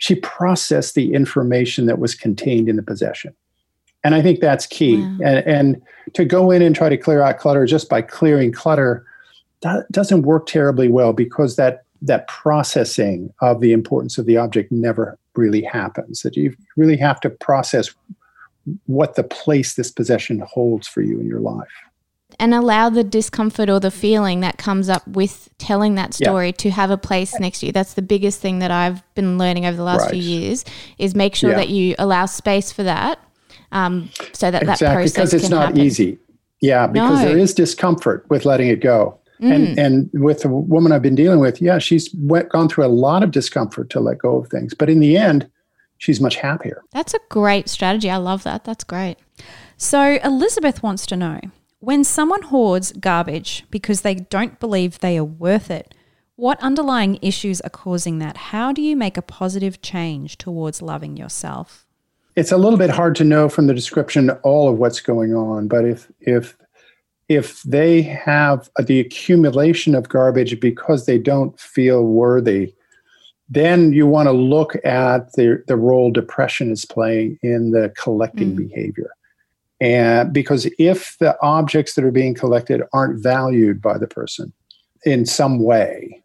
she 0.01 0.17
processed 0.17 0.95
the 0.95 1.15
information 1.15 1.87
that 1.87 1.99
was 1.99 2.15
contained 2.15 2.69
in 2.69 2.77
the 2.77 2.83
possession. 2.83 3.35
And 4.03 4.15
I 4.15 4.23
think 4.23 4.41
that's 4.41 4.67
key. 4.67 4.97
Wow. 4.97 5.19
And, 5.23 5.47
and 5.47 5.83
to 6.15 6.25
go 6.25 6.51
in 6.51 6.63
and 6.63 6.75
try 6.75 6.89
to 6.89 6.97
clear 6.97 7.23
out 7.23 7.39
clutter 7.39 7.67
just 7.67 7.89
by 7.89 8.03
clearing 8.03 8.51
clutter 8.51 9.07
that 9.63 9.91
doesn't 9.93 10.23
work 10.23 10.47
terribly 10.47 10.89
well 10.89 11.13
because 11.13 11.57
that 11.57 11.85
that 12.03 12.27
processing 12.29 13.31
of 13.43 13.61
the 13.61 13.73
importance 13.73 14.17
of 14.17 14.25
the 14.25 14.39
object 14.39 14.73
never 14.73 15.19
really 15.35 15.63
happens. 15.63 16.23
That 16.23 16.35
you 16.35 16.57
really 16.79 16.97
have 16.97 17.21
to 17.21 17.29
process 17.29 17.91
what 18.87 19.17
the 19.17 19.23
place 19.23 19.75
this 19.75 19.91
possession 19.91 20.41
holds 20.41 20.89
for 20.89 21.03
you 21.03 21.21
in 21.21 21.27
your 21.27 21.41
life 21.41 21.69
and 22.39 22.55
allow 22.55 22.89
the 22.89 23.05
discomfort 23.05 23.69
or 23.69 23.81
the 23.81 23.91
feeling 23.91 24.41
that 24.41 24.59
comes 24.59 24.89
up 24.89 25.07
with 25.07 25.49
telling 25.59 25.95
that 25.97 26.15
story 26.15 26.49
yeah. 26.49 26.53
to 26.53 26.71
have 26.71 26.91
a 26.91 26.97
place 26.97 27.39
next 27.39 27.61
to 27.61 27.67
you. 27.67 27.73
That's 27.73 27.95
the 27.95 28.03
biggest 28.03 28.41
thing 28.41 28.61
that 28.61 28.71
I've 28.71 29.03
been 29.15 29.39
learning 29.39 29.67
over 29.67 29.77
the 29.77 29.83
last 29.83 30.03
right. 30.03 30.13
few 30.13 30.23
years 30.23 30.65
is 30.99 31.15
make 31.15 31.35
sure 31.35 31.51
yeah. 31.51 31.57
that 31.57 31.69
you 31.69 31.95
allow 31.99 32.27
space 32.27 32.73
for 32.73 32.83
that, 32.83 33.19
um, 33.73 34.11
so 34.33 34.51
that 34.51 34.63
exactly. 34.63 34.87
that 34.87 34.95
process 34.95 35.15
because 35.15 35.35
it's 35.35 35.49
not 35.49 35.69
happen. 35.69 35.81
easy. 35.81 36.19
Yeah, 36.61 36.87
because 36.87 37.21
no. 37.21 37.29
there 37.29 37.39
is 37.39 37.55
discomfort 37.55 38.27
with 38.29 38.45
letting 38.45 38.69
it 38.69 38.81
go. 38.81 39.19
Mm. 39.41 39.55
And 39.55 39.79
and 39.79 40.11
with 40.13 40.43
the 40.43 40.49
woman 40.49 40.93
I've 40.93 41.03
been 41.03 41.15
dealing 41.15 41.41
with, 41.41 41.63
yeah, 41.63 41.79
she's 41.79 42.15
went, 42.15 42.51
gone 42.51 42.69
through 42.69 42.85
a 42.85 42.89
lot 42.89 43.23
of 43.23 43.31
discomfort 43.31 43.89
to 43.91 44.01
let 44.01 44.19
go 44.19 44.37
of 44.37 44.49
things, 44.49 44.75
but 44.75 44.91
in 44.91 45.01
the 45.01 45.17
end, 45.17 45.51
she's 45.97 46.21
much 46.21 46.37
happier. 46.37 46.83
That's 46.93 47.15
a 47.15 47.21
great 47.31 47.69
strategy. 47.69 48.11
I 48.11 48.19
love 48.19 48.43
that. 48.43 48.65
That's 48.65 48.85
great. 48.85 49.17
So 49.79 50.19
Elizabeth 50.23 50.83
wants 50.83 51.07
to 51.07 51.17
know 51.17 51.41
when 51.81 52.05
someone 52.05 52.43
hoards 52.43 52.93
garbage 52.93 53.65
because 53.71 54.03
they 54.03 54.15
don't 54.15 54.61
believe 54.61 54.99
they 54.99 55.17
are 55.19 55.25
worth 55.25 55.71
it, 55.71 55.95
what 56.37 56.63
underlying 56.63 57.19
issues 57.23 57.61
are 57.63 57.71
causing 57.71 58.19
that? 58.19 58.37
How 58.37 58.73
do 58.73 58.81
you 58.83 58.97
make 58.97 59.17
a 59.17 59.23
positive 59.23 59.83
change 59.83 60.39
towards 60.39 60.81
loving 60.83 61.17
yourself? 61.17 61.87
It's 62.37 62.53
a 62.53 62.57
little 62.57 62.79
bit 62.79 62.91
hard 62.91 63.17
to 63.17 63.25
know 63.25 63.49
from 63.49 63.67
the 63.67 63.75
description 63.75 64.31
all 64.43 64.69
of 64.69 64.79
what's 64.79 65.01
going 65.01 65.35
on, 65.35 65.69
but 65.69 65.85
if 65.85 66.11
if 66.21 66.57
if 67.29 67.63
they 67.63 68.03
have 68.03 68.69
the 68.85 69.01
accumulation 69.01 69.95
of 69.95 70.09
garbage 70.09 70.59
because 70.59 71.07
they 71.07 71.17
don't 71.19 71.59
feel 71.61 72.05
worthy, 72.05 72.75
then 73.49 73.93
you 73.93 74.07
want 74.07 74.27
to 74.27 74.33
look 74.33 74.75
at 74.85 75.33
the, 75.35 75.63
the 75.69 75.77
role 75.77 76.11
depression 76.11 76.73
is 76.73 76.85
playing 76.85 77.39
in 77.43 77.71
the 77.71 77.93
collecting 77.97 78.53
mm. 78.53 78.69
behavior. 78.69 79.11
And 79.81 80.33
because 80.33 80.69
if 80.79 81.17
the 81.19 81.37
objects 81.43 81.95
that 81.95 82.05
are 82.05 82.11
being 82.11 82.35
collected 82.35 82.83
aren't 82.93 83.23
valued 83.23 83.81
by 83.81 83.97
the 83.97 84.07
person 84.07 84.53
in 85.05 85.25
some 85.25 85.61
way, 85.61 86.23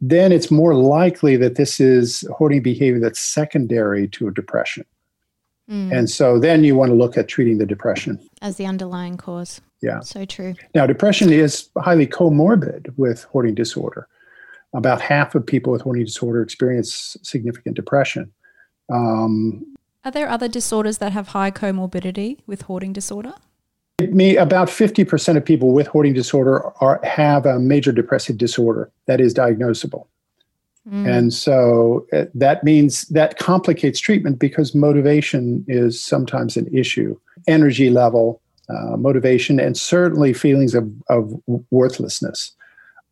then 0.00 0.32
it's 0.32 0.50
more 0.50 0.74
likely 0.74 1.36
that 1.36 1.54
this 1.54 1.80
is 1.80 2.26
hoarding 2.36 2.62
behavior 2.62 3.00
that's 3.00 3.20
secondary 3.20 4.08
to 4.08 4.28
a 4.28 4.32
depression. 4.32 4.84
And 5.68 6.08
so 6.08 6.38
then 6.38 6.62
you 6.62 6.76
want 6.76 6.90
to 6.90 6.94
look 6.94 7.18
at 7.18 7.26
treating 7.26 7.58
the 7.58 7.66
depression. 7.66 8.20
As 8.40 8.56
the 8.56 8.66
underlying 8.66 9.16
cause. 9.16 9.60
Yeah. 9.82 10.00
So 10.00 10.24
true. 10.24 10.54
Now, 10.74 10.86
depression 10.86 11.32
is 11.32 11.68
highly 11.78 12.06
comorbid 12.06 12.96
with 12.96 13.24
hoarding 13.24 13.54
disorder. 13.54 14.06
About 14.74 15.00
half 15.00 15.34
of 15.34 15.44
people 15.44 15.72
with 15.72 15.82
hoarding 15.82 16.04
disorder 16.04 16.40
experience 16.40 17.16
significant 17.22 17.74
depression. 17.74 18.32
Um, 18.92 19.75
Are 20.06 20.12
there 20.12 20.28
other 20.28 20.46
disorders 20.46 20.98
that 20.98 21.10
have 21.10 21.28
high 21.28 21.50
comorbidity 21.50 22.38
with 22.46 22.62
hoarding 22.62 22.92
disorder? 22.92 23.34
me, 24.10 24.36
about 24.36 24.68
50% 24.68 25.36
of 25.36 25.44
people 25.44 25.72
with 25.72 25.88
hoarding 25.88 26.12
disorder 26.12 26.62
are, 26.80 27.00
have 27.02 27.44
a 27.44 27.58
major 27.58 27.90
depressive 27.90 28.38
disorder 28.38 28.88
that 29.06 29.20
is 29.20 29.34
diagnosable. 29.34 30.06
And 31.06 31.34
so 31.34 32.06
uh, 32.12 32.26
that 32.34 32.62
means 32.62 33.08
that 33.08 33.38
complicates 33.38 33.98
treatment 33.98 34.38
because 34.38 34.76
motivation 34.76 35.64
is 35.66 36.00
sometimes 36.00 36.56
an 36.56 36.68
issue. 36.72 37.18
Energy 37.48 37.90
level, 37.90 38.40
uh, 38.68 38.96
motivation, 38.96 39.58
and 39.58 39.76
certainly 39.76 40.32
feelings 40.32 40.76
of, 40.76 40.88
of 41.08 41.34
worthlessness 41.72 42.52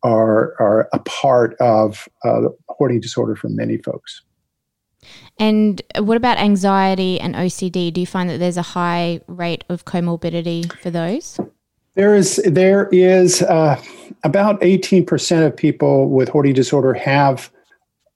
are, 0.03 0.53
are 0.61 0.87
a 0.93 0.99
part 0.99 1.55
of 1.59 2.07
uh, 2.23 2.43
hoarding 2.69 3.01
disorder 3.01 3.35
for 3.35 3.49
many 3.49 3.75
folks. 3.79 4.21
And 5.37 5.81
what 5.97 6.17
about 6.17 6.37
anxiety 6.37 7.19
and 7.19 7.35
OCD? 7.35 7.91
Do 7.91 7.99
you 7.99 8.07
find 8.07 8.29
that 8.29 8.37
there's 8.37 8.57
a 8.57 8.61
high 8.61 9.21
rate 9.27 9.63
of 9.69 9.85
comorbidity 9.85 10.71
for 10.79 10.89
those? 10.89 11.39
There 11.95 12.15
is 12.15 12.41
there 12.45 12.89
is 12.91 13.41
uh, 13.41 13.81
about 14.23 14.61
eighteen 14.61 15.05
percent 15.05 15.45
of 15.45 15.55
people 15.55 16.09
with 16.09 16.29
hoarding 16.29 16.53
disorder 16.53 16.93
have 16.93 17.49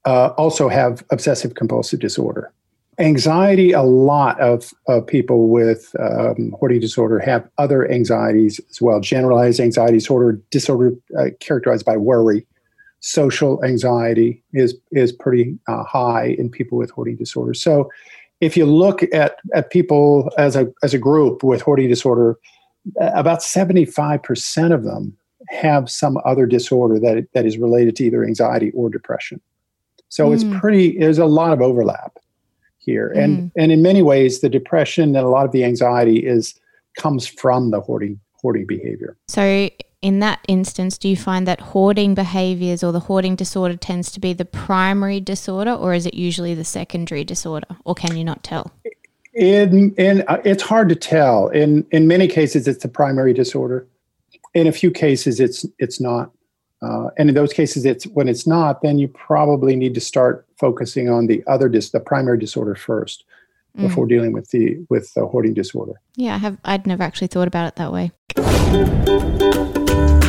uh, 0.06 0.28
also 0.38 0.70
have 0.70 1.04
obsessive 1.12 1.56
compulsive 1.56 2.00
disorder. 2.00 2.52
Anxiety, 2.98 3.72
a 3.72 3.82
lot 3.82 4.40
of, 4.42 4.74
of 4.88 5.08
people 5.08 5.48
with 5.48 5.96
um, 6.00 6.54
hoarding 6.60 6.82
disorder 6.82 7.20
have 7.20 7.48
other 7.58 7.90
anxieties 7.90 8.60
as 8.70 8.82
well. 8.82 9.00
Generalized 9.00 9.62
anxiety 9.62 10.00
disorder, 10.00 10.42
disorder 10.52 10.94
uh, 11.18 11.26
characterized 11.40 11.86
by 11.86 11.96
worry. 11.96 12.46
Social 13.01 13.63
anxiety 13.63 14.44
is 14.53 14.75
is 14.91 15.12
pretty 15.12 15.58
uh, 15.68 15.84
high 15.84 16.36
in 16.38 16.50
people 16.50 16.77
with 16.77 16.91
hoarding 16.91 17.15
disorder. 17.15 17.53
So, 17.53 17.89
if 18.41 18.58
you 18.58 18.65
look 18.65 19.03
at 19.13 19.38
at 19.53 19.70
people 19.70 20.32
as 20.38 20.56
a 20.56 20.72
as 20.84 20.94
a 20.94 20.98
group 20.98 21.44
with 21.44 21.62
hoarding 21.62 21.88
disorder, 21.88 22.38
about 23.00 23.39
75% 23.39 24.74
of 24.74 24.84
them 24.84 25.18
have 25.50 25.89
some 25.89 26.18
other 26.25 26.46
disorder 26.46 27.00
that, 27.00 27.27
that 27.34 27.46
is 27.46 27.58
related 27.58 27.96
to 27.98 28.06
either 28.06 28.25
anxiety 28.25 28.72
or 28.72 28.89
depression. 28.89 29.41
So 30.10 30.32
it's 30.34 30.44
pretty, 30.60 30.98
there's 30.98 31.20
a 31.20 31.25
lot 31.25 31.53
of 31.53 31.62
overlap 31.62 32.18
here. 32.79 33.10
And, 33.10 33.51
and 33.56 33.72
in 33.72 33.84
many 33.84 34.01
ways, 34.01 34.41
the 34.41 34.50
depression 34.50 35.15
and 35.15 35.25
a 35.25 35.29
lot 35.29 35.46
of 35.46 35.51
the 35.51 35.63
anxiety 35.63 36.18
is 36.18 36.56
comes 36.98 37.27
from 37.27 37.70
the 37.70 37.79
hoarding, 37.79 38.20
hoarding 38.34 38.65
behavior. 38.65 39.18
So, 39.27 39.70
in 40.01 40.20
that 40.20 40.39
instance, 40.48 40.98
do 40.98 41.10
you 41.10 41.18
find 41.18 41.48
that 41.48 41.60
hoarding 41.60 42.15
behaviors 42.15 42.84
or 42.84 42.91
the 42.91 43.01
hoarding 43.01 43.36
disorder 43.36 43.75
tends 43.75 44.12
to 44.12 44.20
be 44.20 44.34
the 44.34 44.46
primary 44.46 45.20
disorder, 45.20 45.72
or 45.74 45.94
is 45.94 46.06
it 46.06 46.13
usually 46.13 46.53
the 46.53 46.63
secondary 46.63 47.24
disorder, 47.24 47.68
or 47.84 47.96
can 47.96 48.15
you 48.15 48.24
not 48.24 48.44
tell? 48.44 48.72
In, 49.34 49.94
in, 49.96 50.24
uh, 50.27 50.41
it's 50.46 50.63
hard 50.63 50.89
to 50.89 50.96
tell. 50.96 51.50
In, 51.50 51.86
in 51.91 52.08
many 52.08 52.27
cases, 52.27 52.68
it's 52.68 52.82
the 52.82 52.88
primary 52.89 53.34
disorder. 53.34 53.88
In 54.53 54.68
a 54.68 54.72
few 54.72 54.89
cases, 54.89 55.39
it's, 55.39 55.65
it's 55.79 56.00
not. 56.00 56.32
Uh, 56.82 57.10
and 57.18 57.27
in 57.27 57.36
those 57.36 57.51
cases, 57.51 57.86
it's 57.86 58.06
when 58.08 58.29
it's 58.29 58.48
not, 58.48 58.82
then 58.82 58.98
you 58.98 59.10
probably 59.10 59.75
need 59.75 59.94
to 59.94 60.01
start 60.01 60.48
focusing 60.58 61.10
on 61.10 61.27
the 61.27 61.44
other 61.46 61.68
dis- 61.68 61.89
the 61.89 62.00
primary 62.00 62.39
disorder 62.39 62.74
first 62.74 63.25
before 63.75 64.06
dealing 64.06 64.34
with 64.34 64.50
the 64.51 64.77
with 64.89 65.13
the 65.13 65.25
hoarding 65.25 65.53
disorder. 65.53 65.94
Yeah, 66.15 66.36
I 66.36 66.38
have. 66.38 66.58
I'd 66.65 66.88
never 66.88 67.03
actually 67.03 67.27
thought 67.27 67.48
about 67.48 67.68
it 67.68 67.75
that 67.75 67.91
way. 67.91 68.12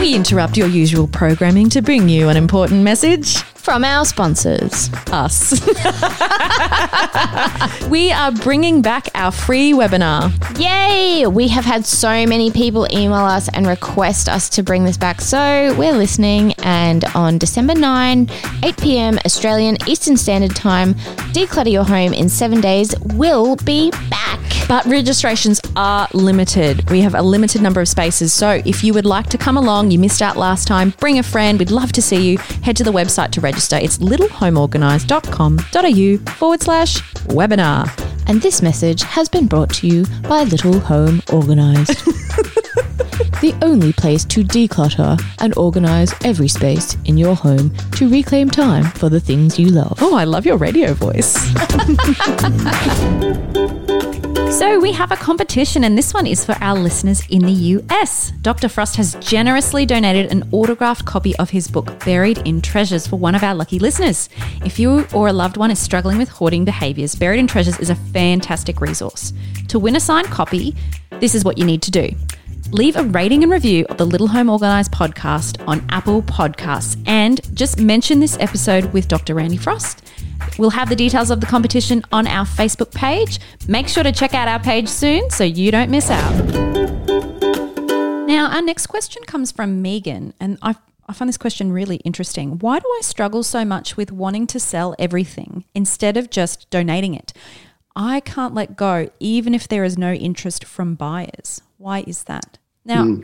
We 0.00 0.14
interrupt 0.14 0.56
your 0.56 0.66
usual 0.66 1.06
programming 1.06 1.68
to 1.70 1.82
bring 1.82 2.08
you 2.08 2.30
an 2.30 2.36
important 2.38 2.82
message. 2.82 3.36
From 3.60 3.84
our 3.84 4.06
sponsors. 4.06 4.88
Us. 5.12 5.52
we 7.90 8.10
are 8.10 8.32
bringing 8.32 8.80
back 8.80 9.08
our 9.14 9.30
free 9.30 9.72
webinar. 9.72 10.32
Yay! 10.58 11.26
We 11.26 11.48
have 11.48 11.66
had 11.66 11.84
so 11.84 12.24
many 12.26 12.50
people 12.50 12.86
email 12.90 13.16
us 13.16 13.50
and 13.50 13.66
request 13.66 14.30
us 14.30 14.48
to 14.50 14.62
bring 14.62 14.84
this 14.84 14.96
back. 14.96 15.20
So 15.20 15.74
we're 15.78 15.92
listening. 15.92 16.54
And 16.62 17.04
on 17.14 17.36
December 17.36 17.74
9, 17.74 18.30
8 18.62 18.76
p.m. 18.78 19.18
Australian 19.26 19.76
Eastern 19.86 20.16
Standard 20.16 20.56
Time, 20.56 20.94
Declutter 21.34 21.70
Your 21.70 21.84
Home 21.84 22.14
in 22.14 22.30
seven 22.30 22.62
days 22.62 22.94
will 23.14 23.56
be 23.56 23.90
back. 24.08 24.40
But 24.70 24.86
registrations 24.86 25.60
are 25.74 26.06
limited. 26.14 26.88
We 26.90 27.00
have 27.00 27.16
a 27.16 27.22
limited 27.22 27.60
number 27.60 27.80
of 27.80 27.88
spaces. 27.88 28.32
So 28.32 28.62
if 28.64 28.84
you 28.84 28.94
would 28.94 29.04
like 29.04 29.26
to 29.30 29.38
come 29.38 29.56
along, 29.56 29.90
you 29.90 29.98
missed 29.98 30.22
out 30.22 30.36
last 30.36 30.68
time, 30.68 30.90
bring 31.00 31.18
a 31.18 31.24
friend. 31.24 31.58
We'd 31.58 31.72
love 31.72 31.90
to 31.92 32.00
see 32.00 32.30
you. 32.30 32.38
Head 32.62 32.76
to 32.76 32.84
the 32.84 32.92
website 32.92 33.32
to 33.32 33.40
register. 33.50 33.76
It's 33.76 33.98
littlehomeorganised.com.au 33.98 36.32
forward 36.34 36.62
slash 36.62 37.02
webinar. 37.38 37.88
And 38.28 38.40
this 38.40 38.62
message 38.62 39.02
has 39.02 39.28
been 39.28 39.48
brought 39.48 39.74
to 39.74 39.88
you 39.88 40.04
by 40.28 40.44
Little 40.44 40.78
Home 40.78 41.20
Organised. 41.32 42.04
the 43.40 43.54
only 43.62 43.92
place 43.92 44.24
to 44.26 44.44
declutter 44.44 45.20
and 45.40 45.56
organise 45.56 46.14
every 46.24 46.48
space 46.48 46.96
in 47.06 47.18
your 47.18 47.34
home 47.34 47.74
to 47.96 48.08
reclaim 48.08 48.48
time 48.50 48.84
for 48.84 49.08
the 49.08 49.18
things 49.18 49.58
you 49.58 49.66
love. 49.68 49.98
Oh, 50.00 50.14
I 50.14 50.22
love 50.24 50.46
your 50.46 50.58
radio 50.58 50.94
voice. 50.94 51.34
So, 54.60 54.78
we 54.78 54.92
have 54.92 55.10
a 55.10 55.16
competition, 55.16 55.84
and 55.84 55.96
this 55.96 56.12
one 56.12 56.26
is 56.26 56.44
for 56.44 56.54
our 56.60 56.78
listeners 56.78 57.26
in 57.28 57.40
the 57.46 57.50
US. 57.50 58.30
Dr. 58.42 58.68
Frost 58.68 58.96
has 58.96 59.14
generously 59.14 59.86
donated 59.86 60.30
an 60.30 60.46
autographed 60.52 61.06
copy 61.06 61.34
of 61.36 61.48
his 61.48 61.66
book, 61.66 61.98
Buried 62.04 62.46
in 62.46 62.60
Treasures, 62.60 63.06
for 63.06 63.16
one 63.16 63.34
of 63.34 63.42
our 63.42 63.54
lucky 63.54 63.78
listeners. 63.78 64.28
If 64.62 64.78
you 64.78 65.06
or 65.14 65.28
a 65.28 65.32
loved 65.32 65.56
one 65.56 65.70
is 65.70 65.78
struggling 65.78 66.18
with 66.18 66.28
hoarding 66.28 66.66
behaviors, 66.66 67.14
Buried 67.14 67.40
in 67.40 67.46
Treasures 67.46 67.78
is 67.78 67.88
a 67.88 67.94
fantastic 67.94 68.82
resource. 68.82 69.32
To 69.68 69.78
win 69.78 69.96
a 69.96 70.00
signed 70.00 70.28
copy, 70.28 70.76
this 71.20 71.34
is 71.34 71.42
what 71.42 71.56
you 71.56 71.64
need 71.64 71.80
to 71.80 71.90
do. 71.90 72.10
Leave 72.70 72.96
a 72.96 73.04
rating 73.04 73.42
and 73.42 73.50
review 73.50 73.86
of 73.88 73.96
the 73.96 74.04
Little 74.04 74.28
Home 74.28 74.50
Organised 74.50 74.92
podcast 74.92 75.66
on 75.66 75.82
Apple 75.88 76.20
Podcasts 76.20 77.02
and 77.06 77.40
just 77.56 77.80
mention 77.80 78.20
this 78.20 78.36
episode 78.38 78.92
with 78.92 79.08
Dr. 79.08 79.36
Randy 79.36 79.56
Frost. 79.56 80.04
We'll 80.58 80.70
have 80.70 80.88
the 80.88 80.96
details 80.96 81.30
of 81.30 81.40
the 81.40 81.46
competition 81.46 82.04
on 82.12 82.26
our 82.26 82.44
Facebook 82.44 82.94
page. 82.94 83.38
Make 83.68 83.88
sure 83.88 84.02
to 84.02 84.12
check 84.12 84.34
out 84.34 84.48
our 84.48 84.58
page 84.58 84.88
soon 84.88 85.30
so 85.30 85.44
you 85.44 85.70
don't 85.70 85.90
miss 85.90 86.10
out. 86.10 86.44
Now, 88.26 88.50
our 88.50 88.62
next 88.62 88.86
question 88.86 89.22
comes 89.24 89.50
from 89.50 89.82
Megan, 89.82 90.34
and 90.38 90.58
I, 90.62 90.76
I 91.08 91.12
find 91.12 91.28
this 91.28 91.36
question 91.36 91.72
really 91.72 91.96
interesting. 91.96 92.58
Why 92.58 92.78
do 92.78 92.86
I 92.86 93.00
struggle 93.02 93.42
so 93.42 93.64
much 93.64 93.96
with 93.96 94.12
wanting 94.12 94.46
to 94.48 94.60
sell 94.60 94.94
everything 94.98 95.64
instead 95.74 96.16
of 96.16 96.30
just 96.30 96.70
donating 96.70 97.14
it? 97.14 97.32
I 97.96 98.20
can't 98.20 98.54
let 98.54 98.76
go, 98.76 99.10
even 99.18 99.54
if 99.54 99.66
there 99.66 99.82
is 99.82 99.98
no 99.98 100.12
interest 100.12 100.64
from 100.64 100.94
buyers. 100.94 101.60
Why 101.76 102.04
is 102.06 102.24
that? 102.24 102.58
Now, 102.84 103.04
hmm. 103.04 103.22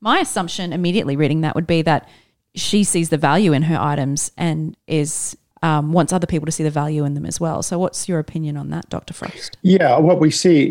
my 0.00 0.18
assumption 0.18 0.72
immediately 0.72 1.16
reading 1.16 1.40
that 1.40 1.54
would 1.54 1.66
be 1.66 1.82
that 1.82 2.08
she 2.54 2.84
sees 2.84 3.08
the 3.08 3.18
value 3.18 3.52
in 3.52 3.62
her 3.62 3.78
items 3.80 4.32
and 4.36 4.76
is 4.86 5.36
um, 5.66 5.92
wants 5.92 6.12
other 6.12 6.28
people 6.28 6.46
to 6.46 6.52
see 6.52 6.62
the 6.62 6.70
value 6.70 7.04
in 7.04 7.14
them 7.14 7.26
as 7.26 7.40
well. 7.40 7.60
So, 7.60 7.76
what's 7.76 8.08
your 8.08 8.20
opinion 8.20 8.56
on 8.56 8.70
that, 8.70 8.88
Dr. 8.88 9.12
Frost? 9.12 9.56
Yeah, 9.62 9.98
what 9.98 10.20
we 10.20 10.30
see 10.30 10.62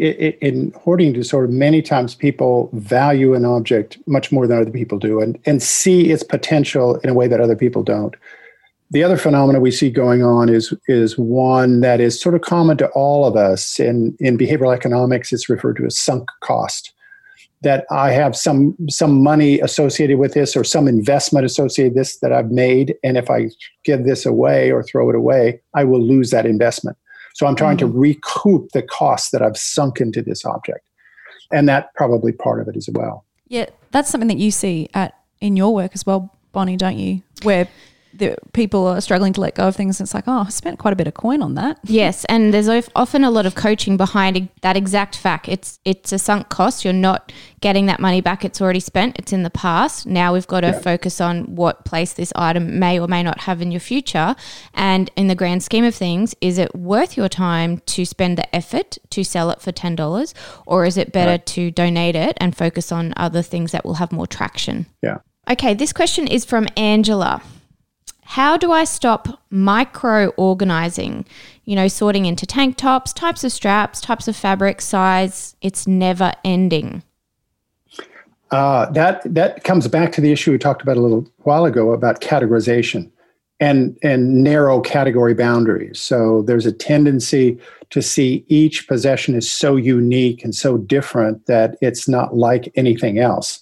in 0.42 0.72
hoarding 0.72 1.12
disorder, 1.12 1.50
many 1.50 1.82
times 1.82 2.16
people 2.16 2.70
value 2.72 3.34
an 3.34 3.44
object 3.44 3.98
much 4.08 4.32
more 4.32 4.48
than 4.48 4.58
other 4.62 4.72
people 4.72 4.98
do 4.98 5.20
and, 5.20 5.38
and 5.46 5.62
see 5.62 6.12
its 6.12 6.24
potential 6.24 6.96
in 7.00 7.10
a 7.10 7.14
way 7.14 7.28
that 7.28 7.42
other 7.42 7.58
people 7.58 7.84
don't. 7.84 8.16
The 8.92 9.04
other 9.04 9.18
phenomena 9.18 9.60
we 9.60 9.72
see 9.72 9.90
going 9.90 10.24
on 10.24 10.48
is, 10.48 10.74
is 10.88 11.18
one 11.18 11.82
that 11.82 12.00
is 12.00 12.22
sort 12.22 12.34
of 12.34 12.42
common 12.42 12.78
to 12.78 12.88
all 12.92 13.26
of 13.26 13.36
us. 13.36 13.82
In, 13.82 14.16
in 14.20 14.38
behavioral 14.38 14.74
economics, 14.74 15.34
it's 15.34 15.50
referred 15.50 15.76
to 15.78 15.86
as 15.86 15.98
sunk 15.98 16.30
cost. 16.42 16.94
That 17.62 17.86
I 17.90 18.12
have 18.12 18.36
some 18.36 18.76
some 18.90 19.24
money 19.24 19.60
associated 19.60 20.20
with 20.20 20.34
this 20.34 20.56
or 20.56 20.64
some 20.64 20.88
investment 20.88 21.46
associated 21.46 21.94
with 21.94 22.02
this 22.02 22.20
that 22.20 22.32
I've 22.32 22.52
made, 22.52 22.96
and 23.04 23.18
if 23.18 23.32
I 23.32 23.50
give 23.84 24.06
this 24.06 24.26
away 24.26 24.72
or 24.72 24.84
throw 24.84 25.10
it 25.10 25.16
away, 25.16 25.62
I 25.74 25.84
will 25.84 26.02
lose 26.02 26.30
that 26.30 26.46
investment. 26.46 26.98
So 27.34 27.48
I'm 27.48 27.56
trying 27.56 27.78
to 27.78 27.88
mm-hmm. 27.88 28.00
recoup 28.00 28.72
the 28.72 28.82
costs 28.82 29.32
that 29.32 29.42
I've 29.42 29.58
sunk 29.58 30.00
into 30.00 30.22
this 30.22 30.46
object. 30.46 30.88
And 31.52 31.68
that 31.68 31.94
probably 31.96 32.32
part 32.32 32.62
of 32.62 32.68
it 32.68 32.78
as 32.78 32.90
well. 32.92 33.26
Yeah, 33.48 33.68
that's 33.92 34.10
something 34.10 34.30
that 34.30 34.38
you 34.38 34.52
see 34.52 34.90
at 34.94 35.14
in 35.42 35.58
your 35.58 35.74
work 35.74 35.92
as 35.94 36.06
well, 36.06 36.34
Bonnie, 36.54 36.78
don't 36.78 36.98
you? 36.98 37.22
Where 37.44 37.68
the 38.18 38.38
people 38.54 38.88
are 38.88 39.02
struggling 39.02 39.34
to 39.34 39.42
let 39.42 39.56
go 39.56 39.68
of 39.68 39.76
things. 39.76 40.00
It's 40.02 40.14
like, 40.14 40.24
oh, 40.28 40.44
I 40.48 40.50
spent 40.50 40.80
quite 40.80 40.94
a 40.94 40.96
bit 40.96 41.08
of 41.08 41.14
coin 41.14 41.42
on 41.42 41.56
that. 41.56 41.80
Yes, 41.88 42.26
and 42.26 42.54
there's 42.54 42.90
often 42.96 43.24
a 43.24 43.30
lot 43.32 43.46
of 43.46 43.56
coaching 43.56 43.96
behind 43.98 44.50
that 44.62 44.76
exact 44.76 45.16
fact. 45.18 45.48
It's 45.48 45.80
it's 45.86 46.12
a 46.12 46.20
sunk 46.20 46.50
cost. 46.50 46.84
You're 46.84 46.94
not 46.94 47.32
getting 47.62 47.86
that 47.88 48.00
money 48.00 48.22
back. 48.22 48.44
It's 48.46 48.62
already 48.62 48.80
spent. 48.80 49.18
It's 49.18 49.32
in 49.34 49.44
the 49.44 49.50
past. 49.50 50.06
Now 50.06 50.34
we've 50.34 50.48
got 50.48 50.62
to 50.62 50.68
Yeah. 50.68 50.80
focus 50.80 51.22
on 51.22 51.56
what 51.56 51.86
place 51.86 52.14
this 52.14 52.32
item 52.36 52.80
may 52.80 53.00
or 53.00 53.08
may 53.08 53.24
not 53.24 53.42
have 53.42 53.62
in 53.62 53.72
your 53.72 53.80
future. 53.80 54.36
And 54.74 55.10
in 55.16 55.28
the 55.28 55.36
grand 55.36 55.64
scheme 55.64 55.86
of 55.86 55.96
things, 55.96 56.36
is 56.42 56.58
it 56.58 56.76
worth 56.76 57.16
your 57.18 57.30
time 57.30 57.82
to 57.88 58.06
spend 58.06 58.38
the 58.38 58.56
effort 58.56 58.98
to 59.12 59.24
sell 59.24 59.50
it 59.52 59.62
for 59.62 59.72
ten 59.72 59.96
dollars, 59.96 60.34
or 60.66 60.86
is 60.86 60.98
it 60.98 61.12
better 61.12 61.38
to 61.38 61.72
donate 61.72 62.16
it 62.16 62.38
and 62.42 62.56
focus 62.56 62.92
on 62.92 63.14
other 63.18 63.42
things 63.42 63.72
that 63.72 63.86
will 63.86 63.96
have 63.96 64.12
more 64.12 64.28
traction? 64.28 64.86
Yeah. 65.02 65.18
Okay, 65.50 65.74
this 65.76 65.94
question 65.94 66.28
is 66.28 66.44
from 66.46 66.68
Angela. 66.76 67.42
How 68.26 68.58
do 68.58 68.72
I 68.72 68.84
stop 68.84 69.40
micro 69.50 70.30
organizing? 70.30 71.26
You 71.64 71.76
know, 71.76 71.88
sorting 71.88 72.26
into 72.26 72.46
tank 72.46 72.76
tops, 72.76 73.14
types 73.14 73.44
of 73.44 73.52
straps, 73.52 74.02
types 74.02 74.28
of 74.28 74.36
fabric, 74.36 74.82
size. 74.82 75.56
It's 75.62 75.88
never 75.88 76.34
ending. 76.44 77.04
Uh, 78.52 78.90
that 78.92 79.22
that 79.26 79.64
comes 79.64 79.88
back 79.88 80.12
to 80.14 80.22
the 80.22 80.32
issue 80.32 80.52
we 80.52 80.58
talked 80.58 80.82
about 80.82 80.98
a 80.98 81.02
little 81.02 81.26
while 81.40 81.66
ago 81.66 81.92
about 81.94 82.22
categorization 82.22 83.10
and 83.60 83.98
and 84.02 84.44
narrow 84.44 84.82
category 84.82 85.34
boundaries. 85.34 86.00
So 86.00 86.42
there's 86.44 86.66
a 86.66 86.72
tendency 86.72 87.60
to 87.92 88.02
see 88.02 88.44
each 88.48 88.88
possession 88.88 89.36
is 89.36 89.52
so 89.52 89.76
unique 89.76 90.44
and 90.44 90.54
so 90.54 90.78
different 90.78 91.46
that 91.46 91.78
it's 91.82 92.08
not 92.08 92.36
like 92.36 92.72
anything 92.76 93.20
else. 93.20 93.62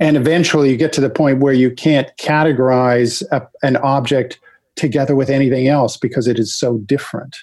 And 0.00 0.16
eventually 0.16 0.70
you 0.70 0.76
get 0.76 0.92
to 0.94 1.00
the 1.00 1.10
point 1.10 1.40
where 1.40 1.52
you 1.52 1.70
can't 1.70 2.10
categorize 2.18 3.22
a, 3.30 3.46
an 3.62 3.76
object 3.78 4.40
together 4.76 5.14
with 5.14 5.30
anything 5.30 5.68
else 5.68 5.96
because 5.96 6.26
it 6.26 6.38
is 6.38 6.54
so 6.54 6.78
different. 6.78 7.36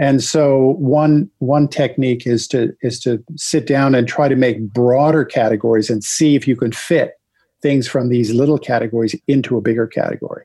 And 0.00 0.22
so 0.22 0.74
one 0.78 1.30
one 1.38 1.68
technique 1.68 2.26
is 2.26 2.46
to 2.48 2.72
is 2.82 3.00
to 3.00 3.22
sit 3.36 3.66
down 3.66 3.94
and 3.94 4.06
try 4.06 4.28
to 4.28 4.36
make 4.36 4.72
broader 4.72 5.24
categories 5.24 5.90
and 5.90 6.04
see 6.04 6.36
if 6.36 6.46
you 6.46 6.56
can 6.56 6.72
fit 6.72 7.14
things 7.60 7.88
from 7.88 8.08
these 8.08 8.32
little 8.32 8.58
categories 8.58 9.14
into 9.26 9.56
a 9.56 9.60
bigger 9.60 9.86
category. 9.86 10.44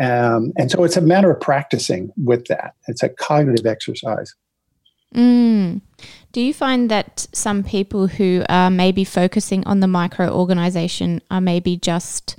Um, 0.00 0.52
and 0.56 0.70
so 0.70 0.84
it's 0.84 0.96
a 0.96 1.00
matter 1.00 1.30
of 1.30 1.40
practicing 1.40 2.12
with 2.22 2.46
that. 2.46 2.74
It's 2.86 3.02
a 3.02 3.08
cognitive 3.08 3.66
exercise. 3.66 4.34
Mm. 5.14 5.80
Do 6.34 6.40
you 6.40 6.52
find 6.52 6.90
that 6.90 7.28
some 7.32 7.62
people 7.62 8.08
who 8.08 8.42
are 8.48 8.68
maybe 8.68 9.04
focusing 9.04 9.64
on 9.66 9.78
the 9.78 9.86
micro 9.86 10.28
organization 10.28 11.22
are 11.30 11.40
maybe 11.40 11.76
just 11.76 12.34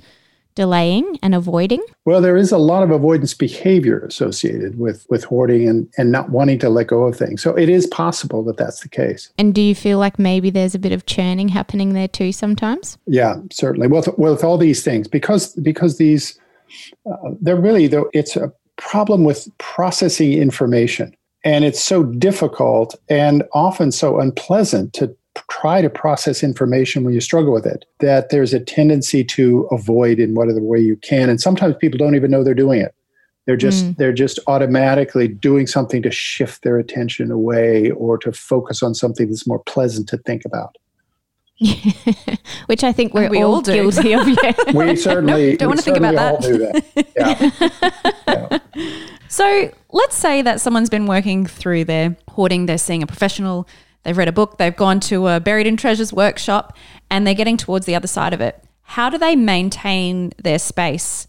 delaying 0.54 1.18
and 1.22 1.34
avoiding? 1.34 1.82
Well, 2.04 2.20
there 2.20 2.36
is 2.36 2.52
a 2.52 2.58
lot 2.58 2.82
of 2.82 2.90
avoidance 2.90 3.32
behavior 3.32 4.00
associated 4.00 4.78
with 4.78 5.06
with 5.08 5.24
hoarding 5.24 5.66
and 5.66 5.88
and 5.96 6.12
not 6.12 6.28
wanting 6.28 6.58
to 6.58 6.68
let 6.68 6.88
go 6.88 7.04
of 7.04 7.16
things. 7.16 7.40
So 7.40 7.54
it 7.54 7.70
is 7.70 7.86
possible 7.86 8.44
that 8.44 8.58
that's 8.58 8.80
the 8.80 8.90
case. 8.90 9.30
And 9.38 9.54
do 9.54 9.62
you 9.62 9.74
feel 9.74 9.98
like 9.98 10.18
maybe 10.18 10.50
there's 10.50 10.74
a 10.74 10.78
bit 10.78 10.92
of 10.92 11.06
churning 11.06 11.48
happening 11.48 11.94
there 11.94 12.08
too 12.08 12.32
sometimes? 12.32 12.98
Yeah, 13.06 13.36
certainly. 13.50 13.88
With 13.88 14.08
with 14.18 14.44
all 14.44 14.58
these 14.58 14.84
things, 14.84 15.08
because 15.08 15.54
because 15.54 15.96
these 15.96 16.38
uh, 17.10 17.30
they're 17.40 17.56
really 17.56 17.86
though 17.86 18.10
it's 18.12 18.36
a 18.36 18.52
problem 18.76 19.24
with 19.24 19.48
processing 19.56 20.34
information, 20.34 21.15
and 21.46 21.64
it's 21.64 21.80
so 21.80 22.02
difficult 22.02 22.96
and 23.08 23.44
often 23.54 23.92
so 23.92 24.18
unpleasant 24.18 24.92
to 24.94 25.16
try 25.48 25.80
to 25.80 25.88
process 25.88 26.42
information 26.42 27.04
when 27.04 27.14
you 27.14 27.20
struggle 27.20 27.52
with 27.52 27.64
it 27.64 27.84
that 28.00 28.30
there's 28.30 28.52
a 28.52 28.58
tendency 28.58 29.22
to 29.22 29.68
avoid 29.70 30.18
in 30.18 30.34
whatever 30.34 30.60
way 30.60 30.80
you 30.80 30.96
can. 30.96 31.30
And 31.30 31.40
sometimes 31.40 31.76
people 31.76 31.98
don't 31.98 32.16
even 32.16 32.32
know 32.32 32.42
they're 32.42 32.52
doing 32.52 32.80
it. 32.80 32.96
They're 33.44 33.56
just 33.56 33.84
mm. 33.84 33.96
they're 33.96 34.12
just 34.12 34.40
automatically 34.48 35.28
doing 35.28 35.68
something 35.68 36.02
to 36.02 36.10
shift 36.10 36.64
their 36.64 36.78
attention 36.78 37.30
away 37.30 37.92
or 37.92 38.18
to 38.18 38.32
focus 38.32 38.82
on 38.82 38.96
something 38.96 39.28
that's 39.28 39.46
more 39.46 39.60
pleasant 39.60 40.08
to 40.08 40.18
think 40.18 40.44
about. 40.44 40.74
Which 42.66 42.82
I 42.82 42.90
think 42.90 43.14
we're 43.14 43.28
we 43.28 43.40
all, 43.40 43.54
all 43.54 43.60
do. 43.60 43.72
guilty 43.72 44.14
of. 44.14 44.26
Yeah. 44.28 44.52
we 44.74 44.96
certainly 44.96 45.56
don't 45.56 45.68
we 45.68 45.70
wanna 45.70 45.82
think 45.82 45.96
about 45.96 46.42
certainly 46.42 46.66
all 46.66 46.80
do 46.82 47.02
that. 47.14 48.60
Yeah 48.74 49.08
So 49.28 49.72
let's 49.92 50.16
say 50.16 50.42
that 50.42 50.60
someone's 50.60 50.90
been 50.90 51.06
working 51.06 51.46
through 51.46 51.84
their 51.84 52.16
hoarding, 52.28 52.66
they're 52.66 52.78
seeing 52.78 53.02
a 53.02 53.06
professional, 53.06 53.68
they've 54.02 54.16
read 54.16 54.28
a 54.28 54.32
book, 54.32 54.58
they've 54.58 54.76
gone 54.76 55.00
to 55.00 55.28
a 55.28 55.40
Buried 55.40 55.66
in 55.66 55.76
Treasures 55.76 56.12
workshop, 56.12 56.76
and 57.10 57.26
they're 57.26 57.34
getting 57.34 57.56
towards 57.56 57.86
the 57.86 57.94
other 57.94 58.06
side 58.06 58.32
of 58.32 58.40
it. 58.40 58.62
How 58.82 59.10
do 59.10 59.18
they 59.18 59.34
maintain 59.34 60.32
their 60.42 60.58
space 60.58 61.26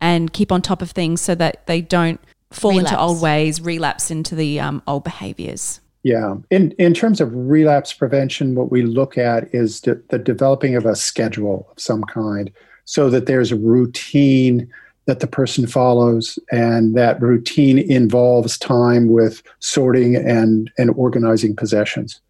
and 0.00 0.32
keep 0.32 0.52
on 0.52 0.62
top 0.62 0.80
of 0.80 0.90
things 0.90 1.20
so 1.20 1.34
that 1.34 1.66
they 1.66 1.80
don't 1.80 2.20
fall 2.50 2.78
into 2.78 2.98
old 2.98 3.20
ways, 3.20 3.60
relapse 3.60 4.10
into 4.10 4.34
the 4.34 4.60
um, 4.60 4.82
old 4.86 5.04
behaviors? 5.04 5.80
Yeah. 6.02 6.36
In 6.50 6.70
in 6.72 6.94
terms 6.94 7.20
of 7.20 7.30
relapse 7.34 7.92
prevention, 7.92 8.54
what 8.54 8.70
we 8.70 8.82
look 8.82 9.18
at 9.18 9.54
is 9.54 9.82
the, 9.82 10.02
the 10.08 10.18
developing 10.18 10.74
of 10.74 10.86
a 10.86 10.96
schedule 10.96 11.68
of 11.70 11.78
some 11.78 12.04
kind 12.04 12.50
so 12.84 13.10
that 13.10 13.26
there's 13.26 13.52
a 13.52 13.56
routine 13.56 14.72
that 15.10 15.20
the 15.20 15.26
person 15.26 15.66
follows 15.66 16.38
and 16.50 16.94
that 16.96 17.20
routine 17.20 17.78
involves 17.78 18.56
time 18.56 19.08
with 19.08 19.42
sorting 19.58 20.16
and 20.16 20.70
and 20.78 20.90
organizing 20.96 21.54
possessions. 21.54 22.20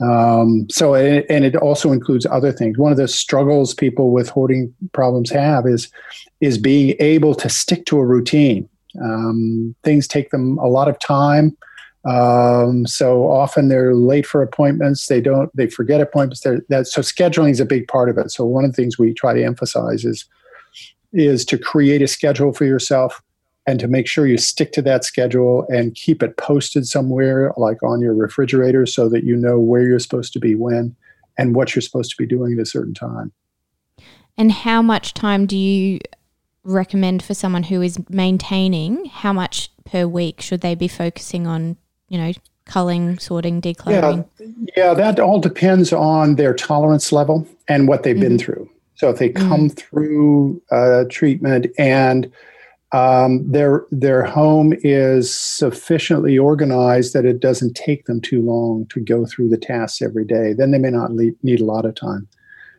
Um, 0.00 0.66
so 0.70 0.94
and, 0.94 1.44
it 1.44 1.56
also 1.56 1.90
includes 1.90 2.26
other 2.26 2.52
things. 2.52 2.78
One 2.78 2.92
of 2.92 2.98
the 2.98 3.08
struggles 3.08 3.74
people 3.74 4.10
with 4.10 4.28
hoarding 4.28 4.72
problems 4.92 5.30
have 5.30 5.66
is 5.66 5.90
is 6.40 6.58
being 6.58 6.94
able 7.00 7.34
to 7.34 7.48
stick 7.48 7.86
to 7.86 7.98
a 7.98 8.04
routine. 8.04 8.68
Um, 9.02 9.74
things 9.82 10.06
take 10.06 10.30
them 10.30 10.58
a 10.58 10.68
lot 10.68 10.88
of 10.88 10.98
time. 10.98 11.56
Um, 12.08 12.86
so 12.86 13.28
often 13.28 13.68
they're 13.68 13.94
late 13.94 14.26
for 14.26 14.42
appointments. 14.42 15.08
They 15.08 15.20
don't. 15.20 15.54
They 15.56 15.66
forget 15.66 16.00
appointments. 16.00 16.42
That 16.68 16.86
so 16.86 17.00
scheduling 17.00 17.50
is 17.50 17.60
a 17.60 17.66
big 17.66 17.88
part 17.88 18.08
of 18.08 18.18
it. 18.18 18.30
So 18.30 18.44
one 18.44 18.64
of 18.64 18.70
the 18.70 18.76
things 18.76 18.98
we 18.98 19.12
try 19.12 19.34
to 19.34 19.44
emphasize 19.44 20.04
is 20.04 20.26
is 21.16 21.44
to 21.46 21.58
create 21.58 22.02
a 22.02 22.06
schedule 22.06 22.52
for 22.52 22.64
yourself 22.64 23.22
and 23.66 23.80
to 23.80 23.88
make 23.88 24.06
sure 24.06 24.26
you 24.26 24.38
stick 24.38 24.72
to 24.72 24.82
that 24.82 25.04
schedule 25.04 25.66
and 25.68 25.94
keep 25.94 26.22
it 26.22 26.36
posted 26.36 26.86
somewhere, 26.86 27.52
like 27.56 27.82
on 27.82 28.00
your 28.00 28.14
refrigerator, 28.14 28.86
so 28.86 29.08
that 29.08 29.24
you 29.24 29.34
know 29.34 29.58
where 29.58 29.82
you're 29.82 29.98
supposed 29.98 30.32
to 30.34 30.38
be 30.38 30.54
when 30.54 30.94
and 31.36 31.54
what 31.54 31.74
you're 31.74 31.82
supposed 31.82 32.10
to 32.10 32.16
be 32.16 32.26
doing 32.26 32.52
at 32.52 32.60
a 32.60 32.66
certain 32.66 32.94
time. 32.94 33.32
And 34.38 34.52
how 34.52 34.82
much 34.82 35.14
time 35.14 35.46
do 35.46 35.56
you 35.56 35.98
recommend 36.62 37.22
for 37.22 37.34
someone 37.34 37.64
who 37.64 37.82
is 37.82 37.98
maintaining? 38.08 39.06
How 39.06 39.32
much 39.32 39.70
per 39.84 40.06
week 40.06 40.40
should 40.40 40.60
they 40.60 40.74
be 40.74 40.88
focusing 40.88 41.46
on, 41.46 41.76
you 42.08 42.18
know, 42.18 42.32
culling, 42.66 43.18
sorting, 43.18 43.60
decluttering? 43.60 44.28
Yeah, 44.38 44.46
yeah, 44.76 44.94
that 44.94 45.18
all 45.18 45.40
depends 45.40 45.92
on 45.92 46.36
their 46.36 46.54
tolerance 46.54 47.12
level 47.12 47.48
and 47.68 47.88
what 47.88 48.02
they've 48.02 48.18
been 48.18 48.36
mm-hmm. 48.36 48.52
through. 48.52 48.70
So 48.96 49.10
if 49.10 49.18
they 49.18 49.28
come 49.28 49.68
through 49.68 50.60
uh, 50.70 51.04
treatment 51.10 51.66
and 51.78 52.30
um, 52.92 53.50
their 53.50 53.84
their 53.90 54.24
home 54.24 54.72
is 54.82 55.32
sufficiently 55.34 56.38
organized 56.38 57.12
that 57.12 57.24
it 57.24 57.40
doesn't 57.40 57.74
take 57.74 58.06
them 58.06 58.20
too 58.20 58.40
long 58.40 58.86
to 58.90 59.00
go 59.00 59.26
through 59.26 59.48
the 59.48 59.58
tasks 59.58 60.00
every 60.00 60.24
day, 60.24 60.52
then 60.52 60.70
they 60.70 60.78
may 60.78 60.90
not 60.90 61.12
le- 61.12 61.32
need 61.42 61.60
a 61.60 61.64
lot 61.64 61.84
of 61.84 61.94
time. 61.94 62.26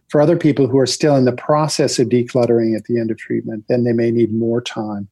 For 0.09 0.21
other 0.21 0.37
people 0.37 0.67
who 0.67 0.79
are 0.79 0.87
still 0.87 1.15
in 1.17 1.25
the 1.25 1.33
process 1.33 1.99
of 1.99 2.07
decluttering 2.07 2.75
at 2.75 2.85
the 2.85 2.99
end 2.99 3.11
of 3.11 3.17
treatment, 3.17 3.65
then 3.67 3.83
they 3.83 3.91
may 3.93 4.09
need 4.09 4.33
more 4.33 4.61
time. 4.61 5.09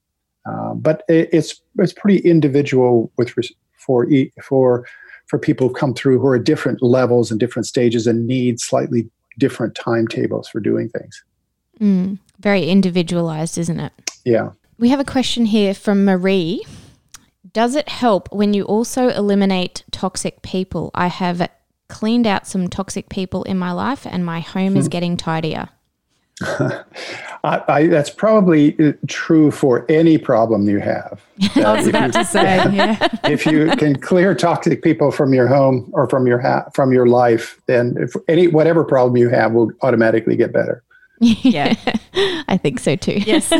Uh, 0.50 0.74
but 0.74 1.04
it, 1.10 1.30
it's 1.32 1.62
it's 1.78 1.94
pretty 1.94 2.20
individual 2.20 3.12
with 3.18 3.36
res- 3.36 3.54
for 3.78 4.10
e- 4.10 4.32
for 4.42 4.88
for 5.28 5.38
people 5.38 5.68
who 5.68 5.74
come 5.74 5.94
through 5.94 6.20
who 6.20 6.28
are 6.28 6.36
at 6.36 6.46
different 6.46 6.82
levels 6.82 7.32
and 7.32 7.40
different 7.40 7.66
stages 7.66 8.08
and 8.08 8.28
need 8.28 8.60
slightly 8.60 9.10
different 9.38 9.76
timetables 9.76 10.48
for 10.48 10.60
doing 10.60 10.90
things. 10.90 11.24
Mm, 11.80 12.20
very 12.40 12.66
individualized, 12.66 13.58
isn't 13.58 13.80
it? 13.80 13.94
Yeah. 14.24 14.52
We 14.78 14.90
have 14.90 15.00
a 15.00 15.06
question 15.06 15.46
here 15.46 15.74
from 15.74 16.06
Marie. 16.06 16.66
Does 17.54 17.76
it 17.76 17.88
help 17.90 18.32
when 18.34 18.54
you 18.54 18.64
also 18.64 19.10
eliminate 19.10 19.84
toxic 19.92 20.42
people? 20.42 20.92
I 20.94 21.08
have 21.08 21.50
cleaned 21.88 22.28
out 22.28 22.48
some 22.48 22.68
toxic 22.68 23.10
people 23.10 23.44
in 23.44 23.58
my 23.58 23.72
life 23.72 24.06
and 24.06 24.26
my 24.26 24.40
home 24.40 24.76
is 24.76 24.88
getting 24.88 25.16
tidier. 25.16 25.70
I, 27.44 27.64
I, 27.68 27.88
that's 27.88 28.10
probably 28.10 28.78
uh, 28.80 28.94
true 29.08 29.52
for 29.52 29.86
any 29.90 30.18
problem 30.18 30.68
you 30.68 30.80
have. 30.80 31.22
I 31.56 31.74
was 31.74 31.88
about 31.88 32.12
to 32.14 32.26
say, 32.26 32.44
yeah. 32.74 33.08
if 33.24 33.46
you 33.46 33.68
can 33.78 33.96
clear 33.96 34.36
toxic 34.36 34.82
people 34.82 35.12
from 35.12 35.34
your 35.34 35.48
home 35.48 35.90
or 35.94 36.10
from 36.10 36.28
your 36.28 36.40
ha- 36.40 36.66
from 36.74 36.92
your 36.92 37.08
life, 37.08 37.62
then 37.68 37.96
if 37.98 38.16
any 38.28 38.48
whatever 38.48 38.84
problem 38.84 39.16
you 39.16 39.30
have 39.30 39.54
will 39.54 39.72
automatically 39.82 40.36
get 40.36 40.52
better. 40.52 40.84
Yeah. 41.20 41.76
I 42.48 42.58
think 42.58 42.80
so 42.80 42.98
too. 42.98 43.20
Yes. 43.26 43.52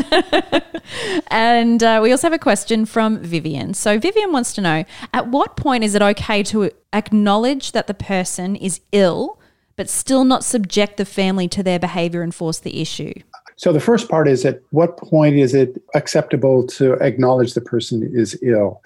and 1.28 1.82
uh, 1.82 2.00
we 2.02 2.10
also 2.10 2.26
have 2.26 2.34
a 2.34 2.38
question 2.38 2.84
from 2.84 3.18
Vivian. 3.20 3.72
So, 3.72 3.98
Vivian 3.98 4.32
wants 4.32 4.52
to 4.54 4.60
know 4.60 4.84
at 5.14 5.28
what 5.28 5.56
point 5.56 5.82
is 5.82 5.94
it 5.94 6.02
okay 6.02 6.42
to 6.44 6.70
acknowledge 6.92 7.72
that 7.72 7.86
the 7.86 7.94
person 7.94 8.56
is 8.56 8.80
ill, 8.92 9.40
but 9.76 9.88
still 9.88 10.24
not 10.24 10.44
subject 10.44 10.96
the 10.96 11.04
family 11.04 11.48
to 11.48 11.62
their 11.62 11.78
behavior 11.78 12.22
and 12.22 12.34
force 12.34 12.58
the 12.58 12.80
issue? 12.80 13.12
So 13.56 13.72
the 13.72 13.80
first 13.80 14.08
part 14.08 14.28
is 14.28 14.44
at 14.44 14.60
what 14.70 14.98
point 14.98 15.36
is 15.36 15.54
it 15.54 15.82
acceptable 15.94 16.66
to 16.68 16.94
acknowledge 16.94 17.54
the 17.54 17.60
person 17.60 18.08
is 18.12 18.38
ill? 18.42 18.82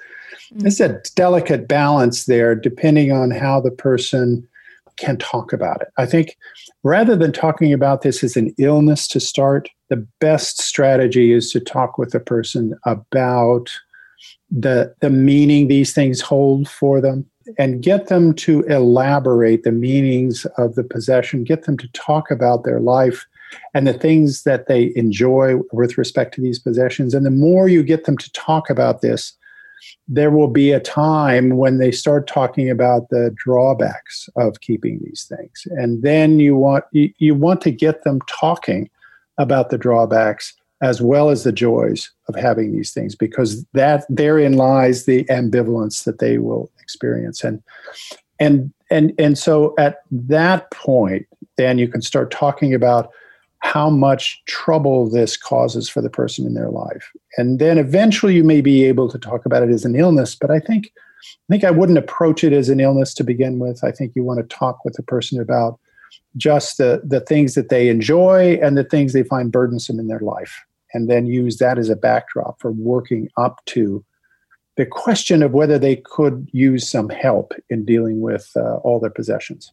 Mm-hmm. 0.53 0.61
There's 0.61 0.81
a 0.81 1.00
delicate 1.14 1.66
balance 1.66 2.26
there, 2.26 2.55
depending 2.55 3.12
on 3.12 3.31
how 3.31 3.61
the 3.61 3.70
person 3.70 4.46
can 4.96 5.16
talk 5.16 5.53
about 5.53 5.81
it. 5.81 5.88
I 5.96 6.07
think 6.07 6.37
rather 6.83 7.16
than 7.16 7.33
talking 7.33 7.72
about 7.72 8.03
this 8.03 8.22
as 8.22 8.37
an 8.37 8.55
illness 8.59 9.09
to 9.09 9.20
start, 9.20 9.68
the 9.88 10.07
best 10.20 10.61
strategy 10.61 11.33
is 11.33 11.50
to 11.53 11.61
talk 11.61 11.98
with 11.98 12.12
the 12.12 12.20
person 12.20 12.79
about 12.85 13.70
the 14.50 14.94
the 15.00 15.11
meaning 15.11 15.68
these 15.68 15.94
things 15.94 16.20
hold 16.20 16.68
for 16.68 17.00
them 17.00 17.29
and 17.58 17.82
get 17.82 18.08
them 18.08 18.34
to 18.34 18.62
elaborate 18.62 19.62
the 19.62 19.72
meanings 19.72 20.46
of 20.58 20.74
the 20.74 20.84
possession, 20.84 21.44
get 21.44 21.64
them 21.64 21.76
to 21.78 21.88
talk 21.92 22.30
about 22.30 22.64
their 22.64 22.80
life 22.80 23.26
and 23.74 23.86
the 23.86 23.92
things 23.92 24.44
that 24.44 24.66
they 24.66 24.92
enjoy 24.96 25.56
with 25.72 25.98
respect 25.98 26.34
to 26.34 26.40
these 26.40 26.58
possessions. 26.58 27.14
And 27.14 27.26
the 27.26 27.30
more 27.30 27.68
you 27.68 27.82
get 27.82 28.04
them 28.04 28.16
to 28.18 28.32
talk 28.32 28.70
about 28.70 29.00
this, 29.00 29.32
there 30.08 30.30
will 30.30 30.48
be 30.48 30.72
a 30.72 30.80
time 30.80 31.56
when 31.56 31.78
they 31.78 31.90
start 31.90 32.26
talking 32.26 32.70
about 32.70 33.08
the 33.08 33.34
drawbacks 33.36 34.28
of 34.36 34.60
keeping 34.60 35.00
these 35.02 35.24
things. 35.24 35.66
And 35.70 36.02
then 36.02 36.38
you 36.38 36.56
want 36.56 36.84
you, 36.92 37.12
you 37.18 37.34
want 37.34 37.60
to 37.62 37.70
get 37.70 38.04
them 38.04 38.20
talking 38.28 38.90
about 39.38 39.70
the 39.70 39.78
drawbacks 39.78 40.54
as 40.82 41.02
well 41.02 41.30
as 41.30 41.44
the 41.44 41.52
joys 41.52 42.10
of 42.28 42.34
having 42.34 42.72
these 42.72 42.92
things 42.92 43.14
because 43.14 43.64
that 43.74 44.04
therein 44.08 44.54
lies 44.54 45.04
the 45.04 45.24
ambivalence 45.24 46.04
that 46.04 46.18
they 46.18 46.38
will 46.38 46.70
experience. 46.80 47.44
And 47.44 47.62
and 48.38 48.72
and 48.90 49.12
and 49.18 49.38
so 49.38 49.74
at 49.78 49.98
that 50.10 50.70
point 50.70 51.26
then 51.56 51.78
you 51.78 51.88
can 51.88 52.00
start 52.00 52.30
talking 52.30 52.72
about 52.72 53.10
how 53.58 53.90
much 53.90 54.42
trouble 54.46 55.10
this 55.10 55.36
causes 55.36 55.88
for 55.88 56.00
the 56.00 56.08
person 56.08 56.46
in 56.46 56.54
their 56.54 56.70
life. 56.70 57.10
And 57.36 57.58
then 57.58 57.76
eventually 57.76 58.34
you 58.34 58.42
may 58.42 58.62
be 58.62 58.84
able 58.84 59.10
to 59.10 59.18
talk 59.18 59.44
about 59.44 59.62
it 59.62 59.68
as 59.68 59.84
an 59.84 59.94
illness 59.94 60.34
but 60.34 60.50
i 60.50 60.58
think 60.58 60.90
i 60.96 61.52
think 61.52 61.64
i 61.64 61.70
wouldn't 61.70 61.98
approach 61.98 62.42
it 62.42 62.54
as 62.54 62.70
an 62.70 62.80
illness 62.80 63.12
to 63.14 63.24
begin 63.24 63.58
with. 63.58 63.84
I 63.84 63.92
think 63.92 64.12
you 64.16 64.24
want 64.24 64.40
to 64.40 64.56
talk 64.56 64.82
with 64.84 64.94
the 64.94 65.02
person 65.02 65.38
about 65.38 65.78
just 66.36 66.78
the 66.78 67.02
the 67.04 67.20
things 67.20 67.54
that 67.54 67.68
they 67.68 67.88
enjoy 67.88 68.58
and 68.62 68.78
the 68.78 68.84
things 68.84 69.12
they 69.12 69.22
find 69.22 69.52
burdensome 69.52 70.00
in 70.00 70.08
their 70.08 70.20
life 70.20 70.64
and 70.92 71.09
then 71.09 71.26
use 71.26 71.59
that 71.59 71.79
as 71.79 71.88
a 71.88 71.96
backdrop 71.96 72.61
for 72.61 72.72
working 72.72 73.29
up 73.37 73.64
to 73.66 74.05
the 74.76 74.87
question 74.87 75.42
of 75.42 75.53
whether 75.53 75.79
they 75.79 75.96
could 75.96 76.48
use 76.53 76.88
some 76.88 77.09
help 77.09 77.53
in 77.68 77.85
dealing 77.85 78.20
with 78.20 78.50
uh, 78.57 78.76
all 78.76 78.98
their 79.00 79.11
possessions. 79.11 79.72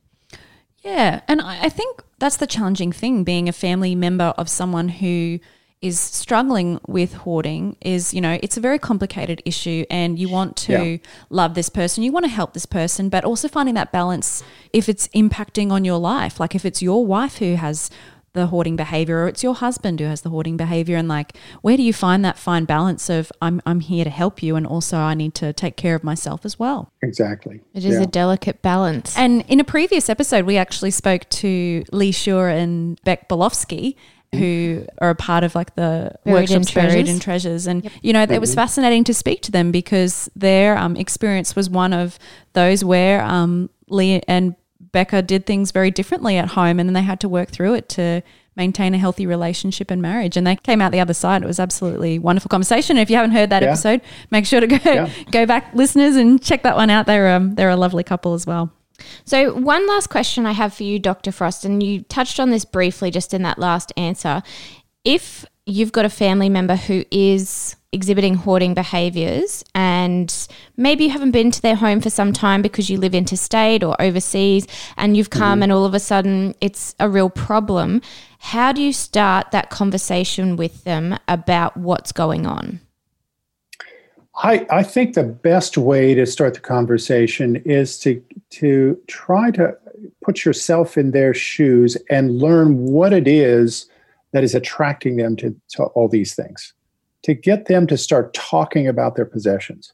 Yeah, 0.84 1.22
and 1.28 1.42
I 1.42 1.70
think 1.70 2.04
that's 2.20 2.38
the 2.38 2.48
challenging 2.48 2.92
thing 2.92 3.24
being 3.24 3.50
a 3.50 3.54
family 3.54 3.96
member 3.96 4.34
of 4.38 4.50
someone 4.50 4.90
who 4.90 5.40
is 5.82 6.00
struggling 6.00 6.80
with 6.88 7.14
hoarding 7.14 7.76
is 7.82 8.12
you 8.12 8.20
know 8.20 8.40
it's 8.42 8.58
a 8.58 8.60
very 8.60 8.80
complicated 8.80 9.42
issue 9.46 9.86
and 9.92 10.18
you 10.18 10.28
want 10.28 10.58
to 10.58 10.74
yeah. 10.74 10.98
love 11.30 11.54
this 11.54 11.70
person 11.70 12.04
you 12.04 12.12
want 12.12 12.26
to 12.26 12.32
help 12.32 12.54
this 12.54 12.66
person 12.66 13.10
but 13.10 13.24
also 13.24 13.48
finding 13.48 13.76
that 13.76 13.92
balance 13.92 14.44
if 14.74 14.90
it's 14.90 15.08
impacting 15.10 15.70
on 15.70 15.86
your 15.86 16.00
life 16.00 16.40
like 16.40 16.56
if 16.56 16.66
it's 16.66 16.82
your 16.82 17.06
wife 17.06 17.38
who 17.38 17.54
has 17.54 17.92
the 18.34 18.48
hoarding 18.48 18.76
behavior 18.76 19.24
or 19.24 19.28
it's 19.28 19.44
your 19.44 19.56
husband 19.56 20.00
who 20.00 20.06
has 20.06 20.22
the 20.22 20.30
hoarding 20.30 20.58
behavior 20.58 20.96
and 20.96 21.08
like 21.08 21.36
where 21.62 21.76
do 21.76 21.84
you 21.84 21.94
find 21.94 22.24
that 22.24 22.38
fine 22.38 22.66
balance 22.66 23.10
of 23.10 23.32
I'm 23.42 23.62
I'm 23.66 23.80
here 23.80 24.04
to 24.04 24.10
help 24.10 24.44
you 24.44 24.56
and 24.56 24.68
also 24.68 24.98
I 24.98 25.14
need 25.16 25.34
to 25.36 25.54
take 25.54 25.76
care 25.76 25.96
of 25.96 26.04
myself 26.04 26.46
as 26.46 26.60
well. 26.60 26.92
Exactly. 27.02 27.62
It 27.74 27.84
is 27.84 27.96
yeah. 27.96 28.04
a 28.04 28.06
delicate 28.06 28.62
balance. 28.62 29.18
And 29.18 29.44
in 29.48 29.60
a 29.60 29.64
previous 29.64 30.10
episode 30.10 30.46
we 30.46 30.58
actually 30.58 30.92
spoke 30.92 31.28
to 31.30 31.84
Lee 31.92 32.12
Shuer 32.12 32.56
and 32.56 33.02
Beck 33.04 33.28
Bolofsky 33.28 33.96
who 34.36 34.86
are 35.00 35.12
a 35.12 35.16
part 35.16 35.44
of 35.44 35.56
like 35.56 35.74
the 35.76 36.14
buried 36.26 36.50
workshops 36.50 36.70
in 36.70 36.74
buried 36.74 37.08
in 37.08 37.20
treasures 37.20 37.66
and 37.66 37.86
yep. 37.86 37.94
you 38.02 38.12
know 38.12 38.24
it 38.24 38.42
was 38.42 38.52
mm-hmm. 38.52 38.60
fascinating 38.60 39.04
to 39.06 39.14
speak 39.14 39.42
to 39.42 39.52
them 39.52 39.72
because 39.72 40.30
their 40.36 40.78
um, 40.78 40.98
experience 40.98 41.56
was 41.56 41.70
one 41.70 41.94
of 41.94 42.20
those 42.52 42.84
where 42.84 43.24
um, 43.24 43.70
Lee 43.88 44.22
and 44.28 44.56
Becca 44.92 45.22
did 45.22 45.46
things 45.46 45.72
very 45.72 45.92
differently 45.92 46.38
at 46.38 46.50
home 46.50 46.80
and 46.80 46.88
then 46.88 46.94
they 46.94 47.02
had 47.02 47.20
to 47.22 47.30
work 47.30 47.50
through 47.50 47.76
it 47.76 47.90
to 47.90 48.22
maintain 48.58 48.94
a 48.94 48.98
healthy 48.98 49.26
relationship 49.26 49.92
and 49.92 50.02
marriage. 50.02 50.36
And 50.36 50.46
they 50.46 50.56
came 50.56 50.82
out 50.82 50.92
the 50.92 51.00
other 51.00 51.14
side. 51.14 51.44
It 51.44 51.46
was 51.46 51.60
absolutely 51.60 52.20
wonderful 52.20 52.50
conversation. 52.50 52.98
If 52.98 53.10
you 53.10 53.16
haven't 53.16 53.32
heard 53.32 53.52
that 53.52 53.62
yeah. 53.62 53.70
episode, 53.70 54.02
make 54.32 54.46
sure 54.46 54.60
to 54.60 54.68
go 54.68 54.80
yeah. 54.84 55.10
go 55.32 55.46
back, 55.46 55.74
listeners, 55.74 56.16
and 56.16 56.42
check 56.42 56.64
that 56.64 56.76
one 56.76 56.90
out. 56.90 57.06
They're 57.06 57.34
um, 57.36 57.56
they're 57.56 57.70
a 57.70 57.78
lovely 57.78 58.04
couple 58.04 58.34
as 58.34 58.46
well. 58.46 58.74
So, 59.24 59.54
one 59.54 59.88
last 59.88 60.08
question 60.08 60.46
I 60.46 60.54
have 60.54 60.74
for 60.74 60.84
you, 60.84 60.98
Dr. 60.98 61.32
Frost, 61.32 61.64
and 61.64 61.82
you 61.84 62.02
touched 62.02 62.40
on 62.40 62.50
this 62.50 62.66
briefly 62.66 63.12
just 63.12 63.34
in 63.34 63.44
that 63.44 63.60
last 63.60 63.94
answer. 63.96 64.42
If 65.06 65.46
you've 65.66 65.92
got 65.92 66.06
a 66.06 66.10
family 66.10 66.50
member 66.50 66.76
who 66.76 67.06
is 67.12 67.77
exhibiting 67.98 68.36
hoarding 68.36 68.76
behaviors 68.76 69.66
and 69.74 70.48
maybe 70.78 71.06
you 71.06 71.10
haven't 71.10 71.32
been 71.32 71.50
to 71.50 71.62
their 71.64 71.76
home 71.76 72.00
for 72.00 72.12
some 72.12 72.32
time 72.32 72.62
because 72.62 72.92
you 72.92 72.98
live 73.00 73.16
interstate 73.16 73.84
or 73.84 74.00
overseas 74.00 74.68
and 74.98 75.18
you've 75.18 75.32
come 75.32 75.60
mm. 75.60 75.64
and 75.64 75.72
all 75.72 75.84
of 75.84 75.96
a 75.96 76.00
sudden 76.00 76.54
it's 76.62 76.94
a 77.00 77.10
real 77.10 77.30
problem. 77.30 78.00
How 78.38 78.72
do 78.72 78.84
you 78.84 78.94
start 78.94 79.50
that 79.50 79.72
conversation 79.72 80.58
with 80.58 80.84
them 80.84 81.18
about 81.28 81.76
what's 81.76 82.12
going 82.12 82.46
on? 82.46 82.80
I, 84.44 84.68
I 84.70 84.84
think 84.84 85.16
the 85.16 85.24
best 85.24 85.76
way 85.76 86.14
to 86.14 86.28
start 86.28 86.54
the 86.54 86.60
conversation 86.60 87.56
is 87.66 87.98
to 88.02 88.24
to 88.52 89.02
try 89.08 89.50
to 89.52 89.76
put 90.22 90.46
yourself 90.46 91.00
in 91.00 91.10
their 91.10 91.34
shoes 91.34 91.98
and 92.12 92.38
learn 92.38 92.78
what 92.78 93.12
it 93.12 93.28
is 93.28 93.90
that 94.34 94.44
is 94.44 94.54
attracting 94.54 95.16
them 95.16 95.36
to, 95.38 95.56
to 95.70 95.86
all 95.96 96.08
these 96.08 96.36
things 96.36 96.74
to 97.28 97.34
get 97.34 97.66
them 97.66 97.86
to 97.88 97.98
start 97.98 98.34
talking 98.34 98.88
about 98.88 99.18
their 99.18 99.26
possessions. 99.26 99.92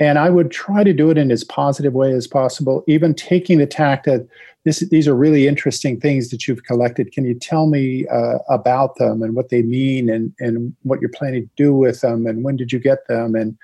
And 0.00 0.18
I 0.18 0.28
would 0.28 0.50
try 0.50 0.82
to 0.82 0.92
do 0.92 1.08
it 1.10 1.16
in 1.16 1.30
as 1.30 1.44
positive 1.44 1.92
way 1.92 2.12
as 2.12 2.26
possible, 2.26 2.82
even 2.88 3.14
taking 3.14 3.58
the 3.58 3.66
tact 3.66 4.06
that 4.06 4.26
this, 4.64 4.80
these 4.90 5.06
are 5.06 5.14
really 5.14 5.46
interesting 5.46 6.00
things 6.00 6.30
that 6.30 6.48
you've 6.48 6.64
collected. 6.64 7.12
Can 7.12 7.24
you 7.24 7.34
tell 7.34 7.68
me 7.68 8.08
uh, 8.08 8.38
about 8.48 8.96
them 8.96 9.22
and 9.22 9.36
what 9.36 9.50
they 9.50 9.62
mean 9.62 10.10
and, 10.10 10.34
and 10.40 10.74
what 10.82 11.00
you're 11.00 11.10
planning 11.10 11.44
to 11.44 11.50
do 11.54 11.72
with 11.72 12.00
them 12.00 12.26
and 12.26 12.42
when 12.42 12.56
did 12.56 12.72
you 12.72 12.80
get 12.80 13.06
them? 13.06 13.36
And, 13.36 13.56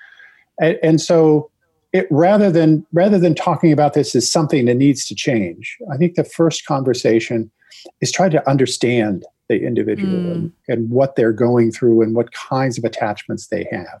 and, 0.61 0.79
and 0.81 1.01
so 1.01 1.51
it, 1.91 2.07
rather 2.09 2.49
than 2.49 2.85
rather 2.93 3.19
than 3.19 3.35
talking 3.35 3.73
about 3.73 3.93
this 3.93 4.15
as 4.15 4.31
something 4.31 4.63
that 4.67 4.75
needs 4.75 5.05
to 5.07 5.15
change, 5.15 5.77
I 5.91 5.97
think 5.97 6.15
the 6.15 6.23
first 6.23 6.65
conversation 6.65 7.51
is 7.99 8.09
try 8.09 8.29
to 8.29 8.49
understand 8.49 9.25
the 9.51 9.65
individual 9.65 10.13
mm. 10.13 10.31
and, 10.31 10.51
and 10.69 10.89
what 10.89 11.15
they're 11.15 11.33
going 11.33 11.71
through 11.71 12.01
and 12.01 12.15
what 12.15 12.31
kinds 12.31 12.77
of 12.77 12.85
attachments 12.85 13.47
they 13.47 13.67
have. 13.69 13.99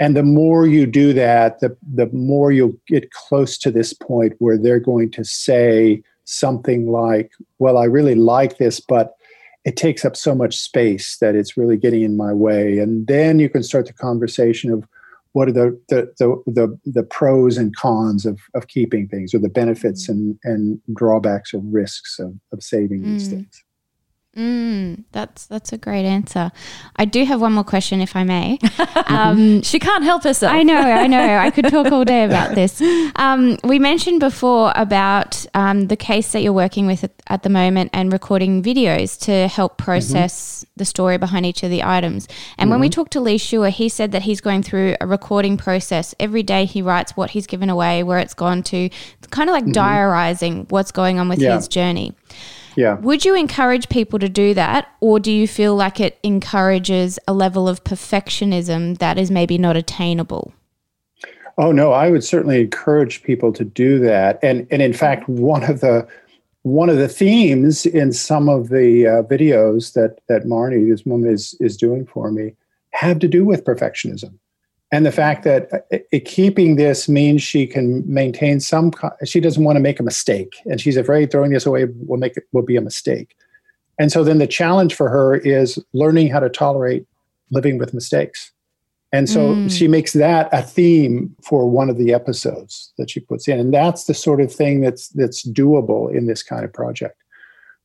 And 0.00 0.16
the 0.16 0.22
more 0.22 0.66
you 0.66 0.86
do 0.86 1.12
that, 1.12 1.60
the, 1.60 1.76
the 1.94 2.06
more 2.06 2.50
you'll 2.50 2.76
get 2.88 3.12
close 3.12 3.56
to 3.58 3.70
this 3.70 3.92
point 3.92 4.34
where 4.38 4.58
they're 4.58 4.80
going 4.80 5.10
to 5.12 5.24
say 5.24 6.02
something 6.24 6.90
like, 6.90 7.30
Well, 7.58 7.78
I 7.78 7.84
really 7.84 8.14
like 8.14 8.58
this, 8.58 8.80
but 8.80 9.14
it 9.64 9.76
takes 9.76 10.04
up 10.04 10.16
so 10.16 10.34
much 10.34 10.56
space 10.56 11.18
that 11.18 11.34
it's 11.34 11.56
really 11.56 11.76
getting 11.76 12.02
in 12.02 12.16
my 12.16 12.32
way. 12.32 12.78
And 12.78 13.06
then 13.06 13.38
you 13.38 13.48
can 13.48 13.62
start 13.62 13.86
the 13.86 13.92
conversation 13.92 14.72
of 14.72 14.84
what 15.32 15.48
are 15.48 15.52
the 15.52 15.80
the 15.88 16.12
the, 16.18 16.42
the, 16.46 16.78
the 16.86 17.02
pros 17.04 17.56
and 17.56 17.76
cons 17.76 18.26
of, 18.26 18.40
of 18.54 18.66
keeping 18.66 19.06
things 19.06 19.34
or 19.34 19.38
the 19.38 19.48
benefits 19.48 20.08
mm. 20.08 20.14
and, 20.14 20.38
and 20.44 20.80
drawbacks 20.94 21.54
or 21.54 21.60
risks 21.62 22.18
of, 22.18 22.34
of 22.52 22.62
saving 22.62 23.02
mm. 23.02 23.04
these 23.04 23.28
things. 23.28 23.64
Mm, 24.36 25.02
that's 25.10 25.46
that's 25.46 25.72
a 25.72 25.76
great 25.76 26.04
answer. 26.04 26.52
I 26.94 27.04
do 27.04 27.24
have 27.24 27.40
one 27.40 27.52
more 27.52 27.64
question, 27.64 28.00
if 28.00 28.14
I 28.14 28.24
may. 28.24 28.58
Um, 29.10 29.62
she 29.62 29.80
can't 29.80 30.04
help 30.04 30.22
herself. 30.22 30.52
I 30.52 30.62
know, 30.62 30.78
I 30.80 31.06
know. 31.08 31.36
I 31.38 31.50
could 31.50 31.66
talk 31.66 31.90
all 31.90 32.04
day 32.04 32.24
about 32.24 32.54
this. 32.54 32.80
Um, 33.16 33.58
we 33.64 33.78
mentioned 33.78 34.20
before 34.20 34.72
about 34.76 35.44
um, 35.52 35.88
the 35.88 35.96
case 35.96 36.32
that 36.32 36.42
you're 36.42 36.52
working 36.52 36.86
with 36.86 37.04
at, 37.04 37.12
at, 37.26 37.42
the 37.42 37.48
moment 37.48 37.90
and 37.92 38.12
recording 38.12 38.62
videos 38.62 39.18
to 39.22 39.48
help 39.48 39.72
mm-hmm. 39.72 39.84
process 39.84 40.64
mm-hmm. 40.64 40.72
the 40.76 40.84
story 40.84 41.18
behind 41.18 41.44
each 41.44 41.62
of 41.62 41.70
the 41.70 41.82
items. 41.82 42.28
And 42.56 42.66
mm-hmm. 42.66 42.70
when 42.70 42.80
we 42.80 42.86
mm-hmm. 42.86 42.92
talked 42.92 43.12
to 43.12 43.20
Lee 43.20 43.36
Shuer, 43.36 43.70
he 43.70 43.88
said 43.88 44.12
that 44.12 44.22
he's 44.22 44.40
going 44.40 44.62
through 44.62 44.96
a 45.00 45.06
recording 45.06 45.56
process 45.56 46.14
every 46.18 46.42
day. 46.42 46.64
He 46.64 46.82
writes 46.82 47.16
what 47.16 47.30
he's 47.30 47.46
given 47.46 47.68
away, 47.68 48.02
where 48.02 48.18
it's 48.18 48.34
gone 48.34 48.62
to, 48.64 48.88
kind 49.30 49.50
of 49.50 49.54
like 49.54 49.64
mm-hmm. 49.64 49.72
diarizing 49.72 50.66
what's 50.70 50.92
going 50.92 51.18
on 51.18 51.28
with 51.28 51.40
yeah. 51.40 51.56
his 51.56 51.68
journey. 51.68 52.14
Yeah. 52.76 52.98
Would 52.98 53.24
you 53.24 53.34
encourage 53.34 53.88
people 53.88 54.18
to 54.18 54.28
do 54.28 54.54
that, 54.54 54.88
or 55.00 55.20
do 55.20 55.32
you 55.32 55.46
feel 55.46 55.74
like 55.74 56.00
it 56.00 56.18
encourages 56.22 57.18
a 57.26 57.32
level 57.32 57.68
of 57.68 57.84
perfectionism 57.84 58.98
that 58.98 59.18
is 59.18 59.30
maybe 59.30 59.58
not 59.58 59.76
attainable? 59.76 60.52
Oh 61.58 61.72
no, 61.72 61.92
I 61.92 62.10
would 62.10 62.24
certainly 62.24 62.60
encourage 62.60 63.22
people 63.22 63.52
to 63.52 63.64
do 63.64 63.98
that. 64.00 64.38
And 64.42 64.66
and 64.70 64.80
in 64.80 64.92
fact, 64.92 65.28
one 65.28 65.64
of 65.64 65.80
the 65.80 66.06
one 66.62 66.88
of 66.88 66.96
the 66.96 67.08
themes 67.08 67.86
in 67.86 68.12
some 68.12 68.48
of 68.48 68.68
the 68.68 69.06
uh, 69.06 69.22
videos 69.22 69.92
that 69.94 70.20
that 70.28 70.44
Marnie, 70.44 70.88
this 70.88 71.04
woman, 71.04 71.30
is 71.30 71.54
is 71.60 71.76
doing 71.76 72.06
for 72.06 72.30
me, 72.30 72.54
have 72.92 73.18
to 73.18 73.28
do 73.28 73.44
with 73.44 73.64
perfectionism 73.64 74.39
and 74.92 75.06
the 75.06 75.12
fact 75.12 75.44
that 75.44 75.72
uh, 75.72 75.98
it, 76.10 76.24
keeping 76.24 76.76
this 76.76 77.08
means 77.08 77.42
she 77.42 77.66
can 77.66 78.02
maintain 78.12 78.60
some 78.60 78.92
she 79.24 79.40
doesn't 79.40 79.64
want 79.64 79.76
to 79.76 79.80
make 79.80 80.00
a 80.00 80.02
mistake 80.02 80.56
and 80.66 80.80
she's 80.80 80.96
afraid 80.96 81.30
throwing 81.30 81.52
this 81.52 81.66
away 81.66 81.86
will 82.06 82.18
make 82.18 82.36
it 82.36 82.44
will 82.52 82.62
be 82.62 82.76
a 82.76 82.80
mistake 82.80 83.36
And 84.00 84.10
so 84.10 84.24
then 84.24 84.38
the 84.38 84.46
challenge 84.46 84.94
for 84.94 85.10
her 85.10 85.36
is 85.36 85.78
learning 85.92 86.30
how 86.30 86.40
to 86.40 86.48
tolerate 86.48 87.06
living 87.50 87.76
with 87.76 87.92
mistakes. 87.92 88.50
And 89.12 89.28
so 89.28 89.54
mm. 89.54 89.70
she 89.70 89.88
makes 89.88 90.14
that 90.14 90.48
a 90.52 90.62
theme 90.62 91.36
for 91.42 91.68
one 91.68 91.90
of 91.90 91.98
the 91.98 92.14
episodes 92.14 92.94
that 92.96 93.10
she 93.10 93.20
puts 93.20 93.46
in. 93.46 93.60
And 93.60 93.74
that's 93.74 94.04
the 94.04 94.14
sort 94.14 94.40
of 94.40 94.50
thing 94.50 94.80
that's 94.80 95.08
that's 95.10 95.46
doable 95.46 96.10
in 96.16 96.26
this 96.26 96.42
kind 96.42 96.64
of 96.64 96.72
project. 96.72 97.16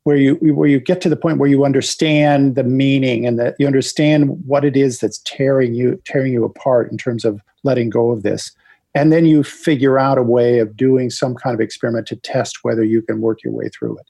Where 0.05 0.17
you 0.17 0.35
where 0.35 0.69
you 0.69 0.79
get 0.79 1.01
to 1.01 1.09
the 1.09 1.15
point 1.15 1.39
where 1.39 1.49
you 1.49 1.65
understand 1.65 2.55
the 2.55 2.63
meaning 2.63 3.25
and 3.25 3.37
that 3.39 3.55
you 3.59 3.67
understand 3.67 4.43
what 4.45 4.63
it 4.63 4.77
is 4.77 4.99
that's 4.99 5.17
tearing 5.25 5.73
you 5.73 5.99
tearing 6.05 6.31
you 6.31 6.45
apart 6.45 6.91
in 6.91 6.97
terms 6.97 7.25
of 7.25 7.41
letting 7.63 7.89
go 7.89 8.11
of 8.11 8.23
this. 8.23 8.51
And 8.93 9.11
then 9.11 9.25
you 9.25 9.43
figure 9.43 9.99
out 9.99 10.17
a 10.17 10.23
way 10.23 10.59
of 10.59 10.77
doing 10.77 11.09
some 11.09 11.35
kind 11.35 11.53
of 11.53 11.59
experiment 11.59 12.07
to 12.07 12.15
test 12.15 12.59
whether 12.63 12.83
you 12.83 13.01
can 13.01 13.19
work 13.19 13.43
your 13.43 13.51
way 13.51 13.67
through 13.69 13.97
it. 13.97 14.05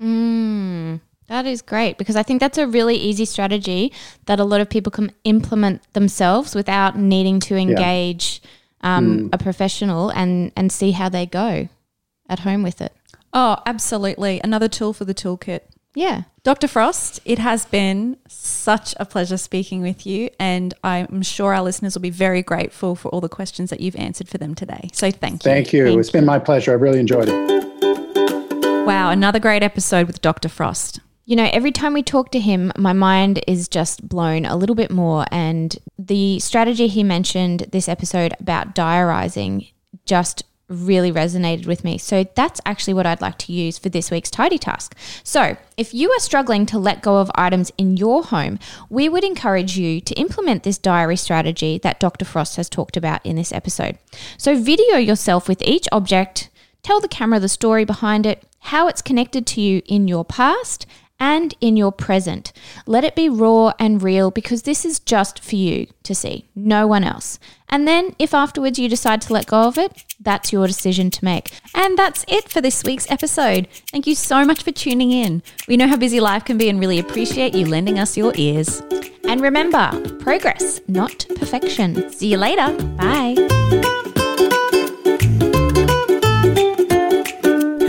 Mm. 0.00 1.00
That 1.28 1.46
is 1.46 1.62
great 1.62 1.96
because 1.98 2.16
I 2.16 2.22
think 2.22 2.40
that's 2.40 2.58
a 2.58 2.66
really 2.66 2.96
easy 2.96 3.24
strategy 3.24 3.92
that 4.26 4.38
a 4.38 4.44
lot 4.44 4.60
of 4.60 4.68
people 4.68 4.92
can 4.92 5.10
implement 5.24 5.82
themselves 5.94 6.54
without 6.54 6.98
needing 6.98 7.40
to 7.40 7.56
engage 7.56 8.42
yeah. 8.82 8.96
um, 8.96 9.18
mm. 9.18 9.28
a 9.32 9.38
professional 9.38 10.10
and, 10.10 10.52
and 10.56 10.70
see 10.70 10.92
how 10.92 11.08
they 11.08 11.26
go 11.26 11.68
at 12.28 12.40
home 12.40 12.62
with 12.62 12.80
it. 12.80 12.92
Oh, 13.34 13.58
absolutely. 13.66 14.40
Another 14.44 14.68
tool 14.68 14.92
for 14.92 15.04
the 15.04 15.14
toolkit. 15.14 15.60
Yeah. 15.94 16.22
Dr. 16.44 16.68
Frost, 16.68 17.20
it 17.24 17.38
has 17.38 17.66
been 17.66 18.16
such 18.28 18.94
a 18.98 19.04
pleasure 19.04 19.36
speaking 19.36 19.80
with 19.80 20.06
you, 20.06 20.30
and 20.38 20.74
I'm 20.82 21.22
sure 21.22 21.54
our 21.54 21.62
listeners 21.62 21.94
will 21.94 22.02
be 22.02 22.10
very 22.10 22.42
grateful 22.42 22.94
for 22.94 23.08
all 23.08 23.20
the 23.20 23.28
questions 23.28 23.70
that 23.70 23.80
you've 23.80 23.96
answered 23.96 24.28
for 24.28 24.38
them 24.38 24.54
today. 24.54 24.90
So 24.92 25.10
thank 25.10 25.44
you. 25.44 25.50
Thank 25.50 25.72
you. 25.72 25.84
Thank 25.84 25.98
it's 25.98 26.08
you. 26.08 26.12
been 26.12 26.26
my 26.26 26.38
pleasure. 26.38 26.72
I 26.72 26.74
really 26.74 26.98
enjoyed 27.00 27.28
it. 27.28 28.86
Wow, 28.86 29.10
another 29.10 29.40
great 29.40 29.62
episode 29.62 30.06
with 30.06 30.20
Dr. 30.20 30.48
Frost. 30.48 31.00
You 31.24 31.36
know, 31.36 31.48
every 31.52 31.72
time 31.72 31.94
we 31.94 32.02
talk 32.02 32.30
to 32.32 32.40
him, 32.40 32.70
my 32.76 32.92
mind 32.92 33.42
is 33.46 33.66
just 33.66 34.06
blown 34.06 34.44
a 34.44 34.56
little 34.56 34.76
bit 34.76 34.90
more. 34.90 35.24
And 35.30 35.74
the 35.98 36.38
strategy 36.40 36.86
he 36.86 37.02
mentioned 37.02 37.68
this 37.72 37.88
episode 37.88 38.34
about 38.38 38.74
diarizing 38.74 39.68
just 40.04 40.44
really 40.68 41.12
resonated 41.12 41.66
with 41.66 41.84
me. 41.84 41.98
So 41.98 42.24
that's 42.34 42.60
actually 42.64 42.94
what 42.94 43.06
I'd 43.06 43.20
like 43.20 43.38
to 43.38 43.52
use 43.52 43.78
for 43.78 43.88
this 43.88 44.10
week's 44.10 44.30
tidy 44.30 44.58
task. 44.58 44.96
So, 45.22 45.56
if 45.76 45.92
you 45.92 46.10
are 46.12 46.20
struggling 46.20 46.66
to 46.66 46.78
let 46.78 47.02
go 47.02 47.18
of 47.18 47.30
items 47.34 47.72
in 47.76 47.96
your 47.96 48.22
home, 48.22 48.58
we 48.88 49.08
would 49.08 49.24
encourage 49.24 49.76
you 49.76 50.00
to 50.00 50.14
implement 50.14 50.62
this 50.62 50.78
diary 50.78 51.16
strategy 51.16 51.78
that 51.78 52.00
Dr. 52.00 52.24
Frost 52.24 52.56
has 52.56 52.68
talked 52.68 52.96
about 52.96 53.24
in 53.26 53.36
this 53.36 53.52
episode. 53.52 53.98
So, 54.38 54.56
video 54.56 54.96
yourself 54.96 55.48
with 55.48 55.62
each 55.62 55.88
object, 55.90 56.48
tell 56.82 57.00
the 57.00 57.08
camera 57.08 57.40
the 57.40 57.48
story 57.48 57.84
behind 57.84 58.24
it, 58.24 58.44
how 58.60 58.88
it's 58.88 59.02
connected 59.02 59.46
to 59.48 59.60
you 59.60 59.82
in 59.86 60.08
your 60.08 60.24
past, 60.24 60.86
and 61.24 61.54
in 61.62 61.74
your 61.74 61.90
present. 61.90 62.52
Let 62.84 63.02
it 63.02 63.16
be 63.16 63.30
raw 63.30 63.72
and 63.78 64.02
real 64.02 64.30
because 64.30 64.62
this 64.62 64.84
is 64.84 65.00
just 65.00 65.42
for 65.42 65.56
you 65.56 65.86
to 66.02 66.14
see, 66.14 66.50
no 66.54 66.86
one 66.86 67.02
else. 67.02 67.38
And 67.70 67.88
then, 67.88 68.14
if 68.18 68.34
afterwards 68.34 68.78
you 68.78 68.90
decide 68.90 69.22
to 69.22 69.32
let 69.32 69.46
go 69.46 69.62
of 69.62 69.78
it, 69.78 70.04
that's 70.20 70.52
your 70.52 70.66
decision 70.66 71.10
to 71.10 71.24
make. 71.24 71.58
And 71.74 71.96
that's 71.96 72.26
it 72.28 72.50
for 72.50 72.60
this 72.60 72.84
week's 72.84 73.10
episode. 73.10 73.68
Thank 73.90 74.06
you 74.06 74.14
so 74.14 74.44
much 74.44 74.62
for 74.62 74.70
tuning 74.70 75.12
in. 75.12 75.42
We 75.66 75.78
know 75.78 75.88
how 75.88 75.96
busy 75.96 76.20
life 76.20 76.44
can 76.44 76.58
be 76.58 76.68
and 76.68 76.78
really 76.78 76.98
appreciate 76.98 77.54
you 77.54 77.64
lending 77.64 77.98
us 77.98 78.18
your 78.18 78.34
ears. 78.36 78.82
And 79.26 79.40
remember, 79.40 79.88
progress, 80.20 80.82
not 80.88 81.24
perfection. 81.36 82.10
See 82.10 82.28
you 82.28 82.36
later. 82.36 82.70
Bye. 82.96 83.53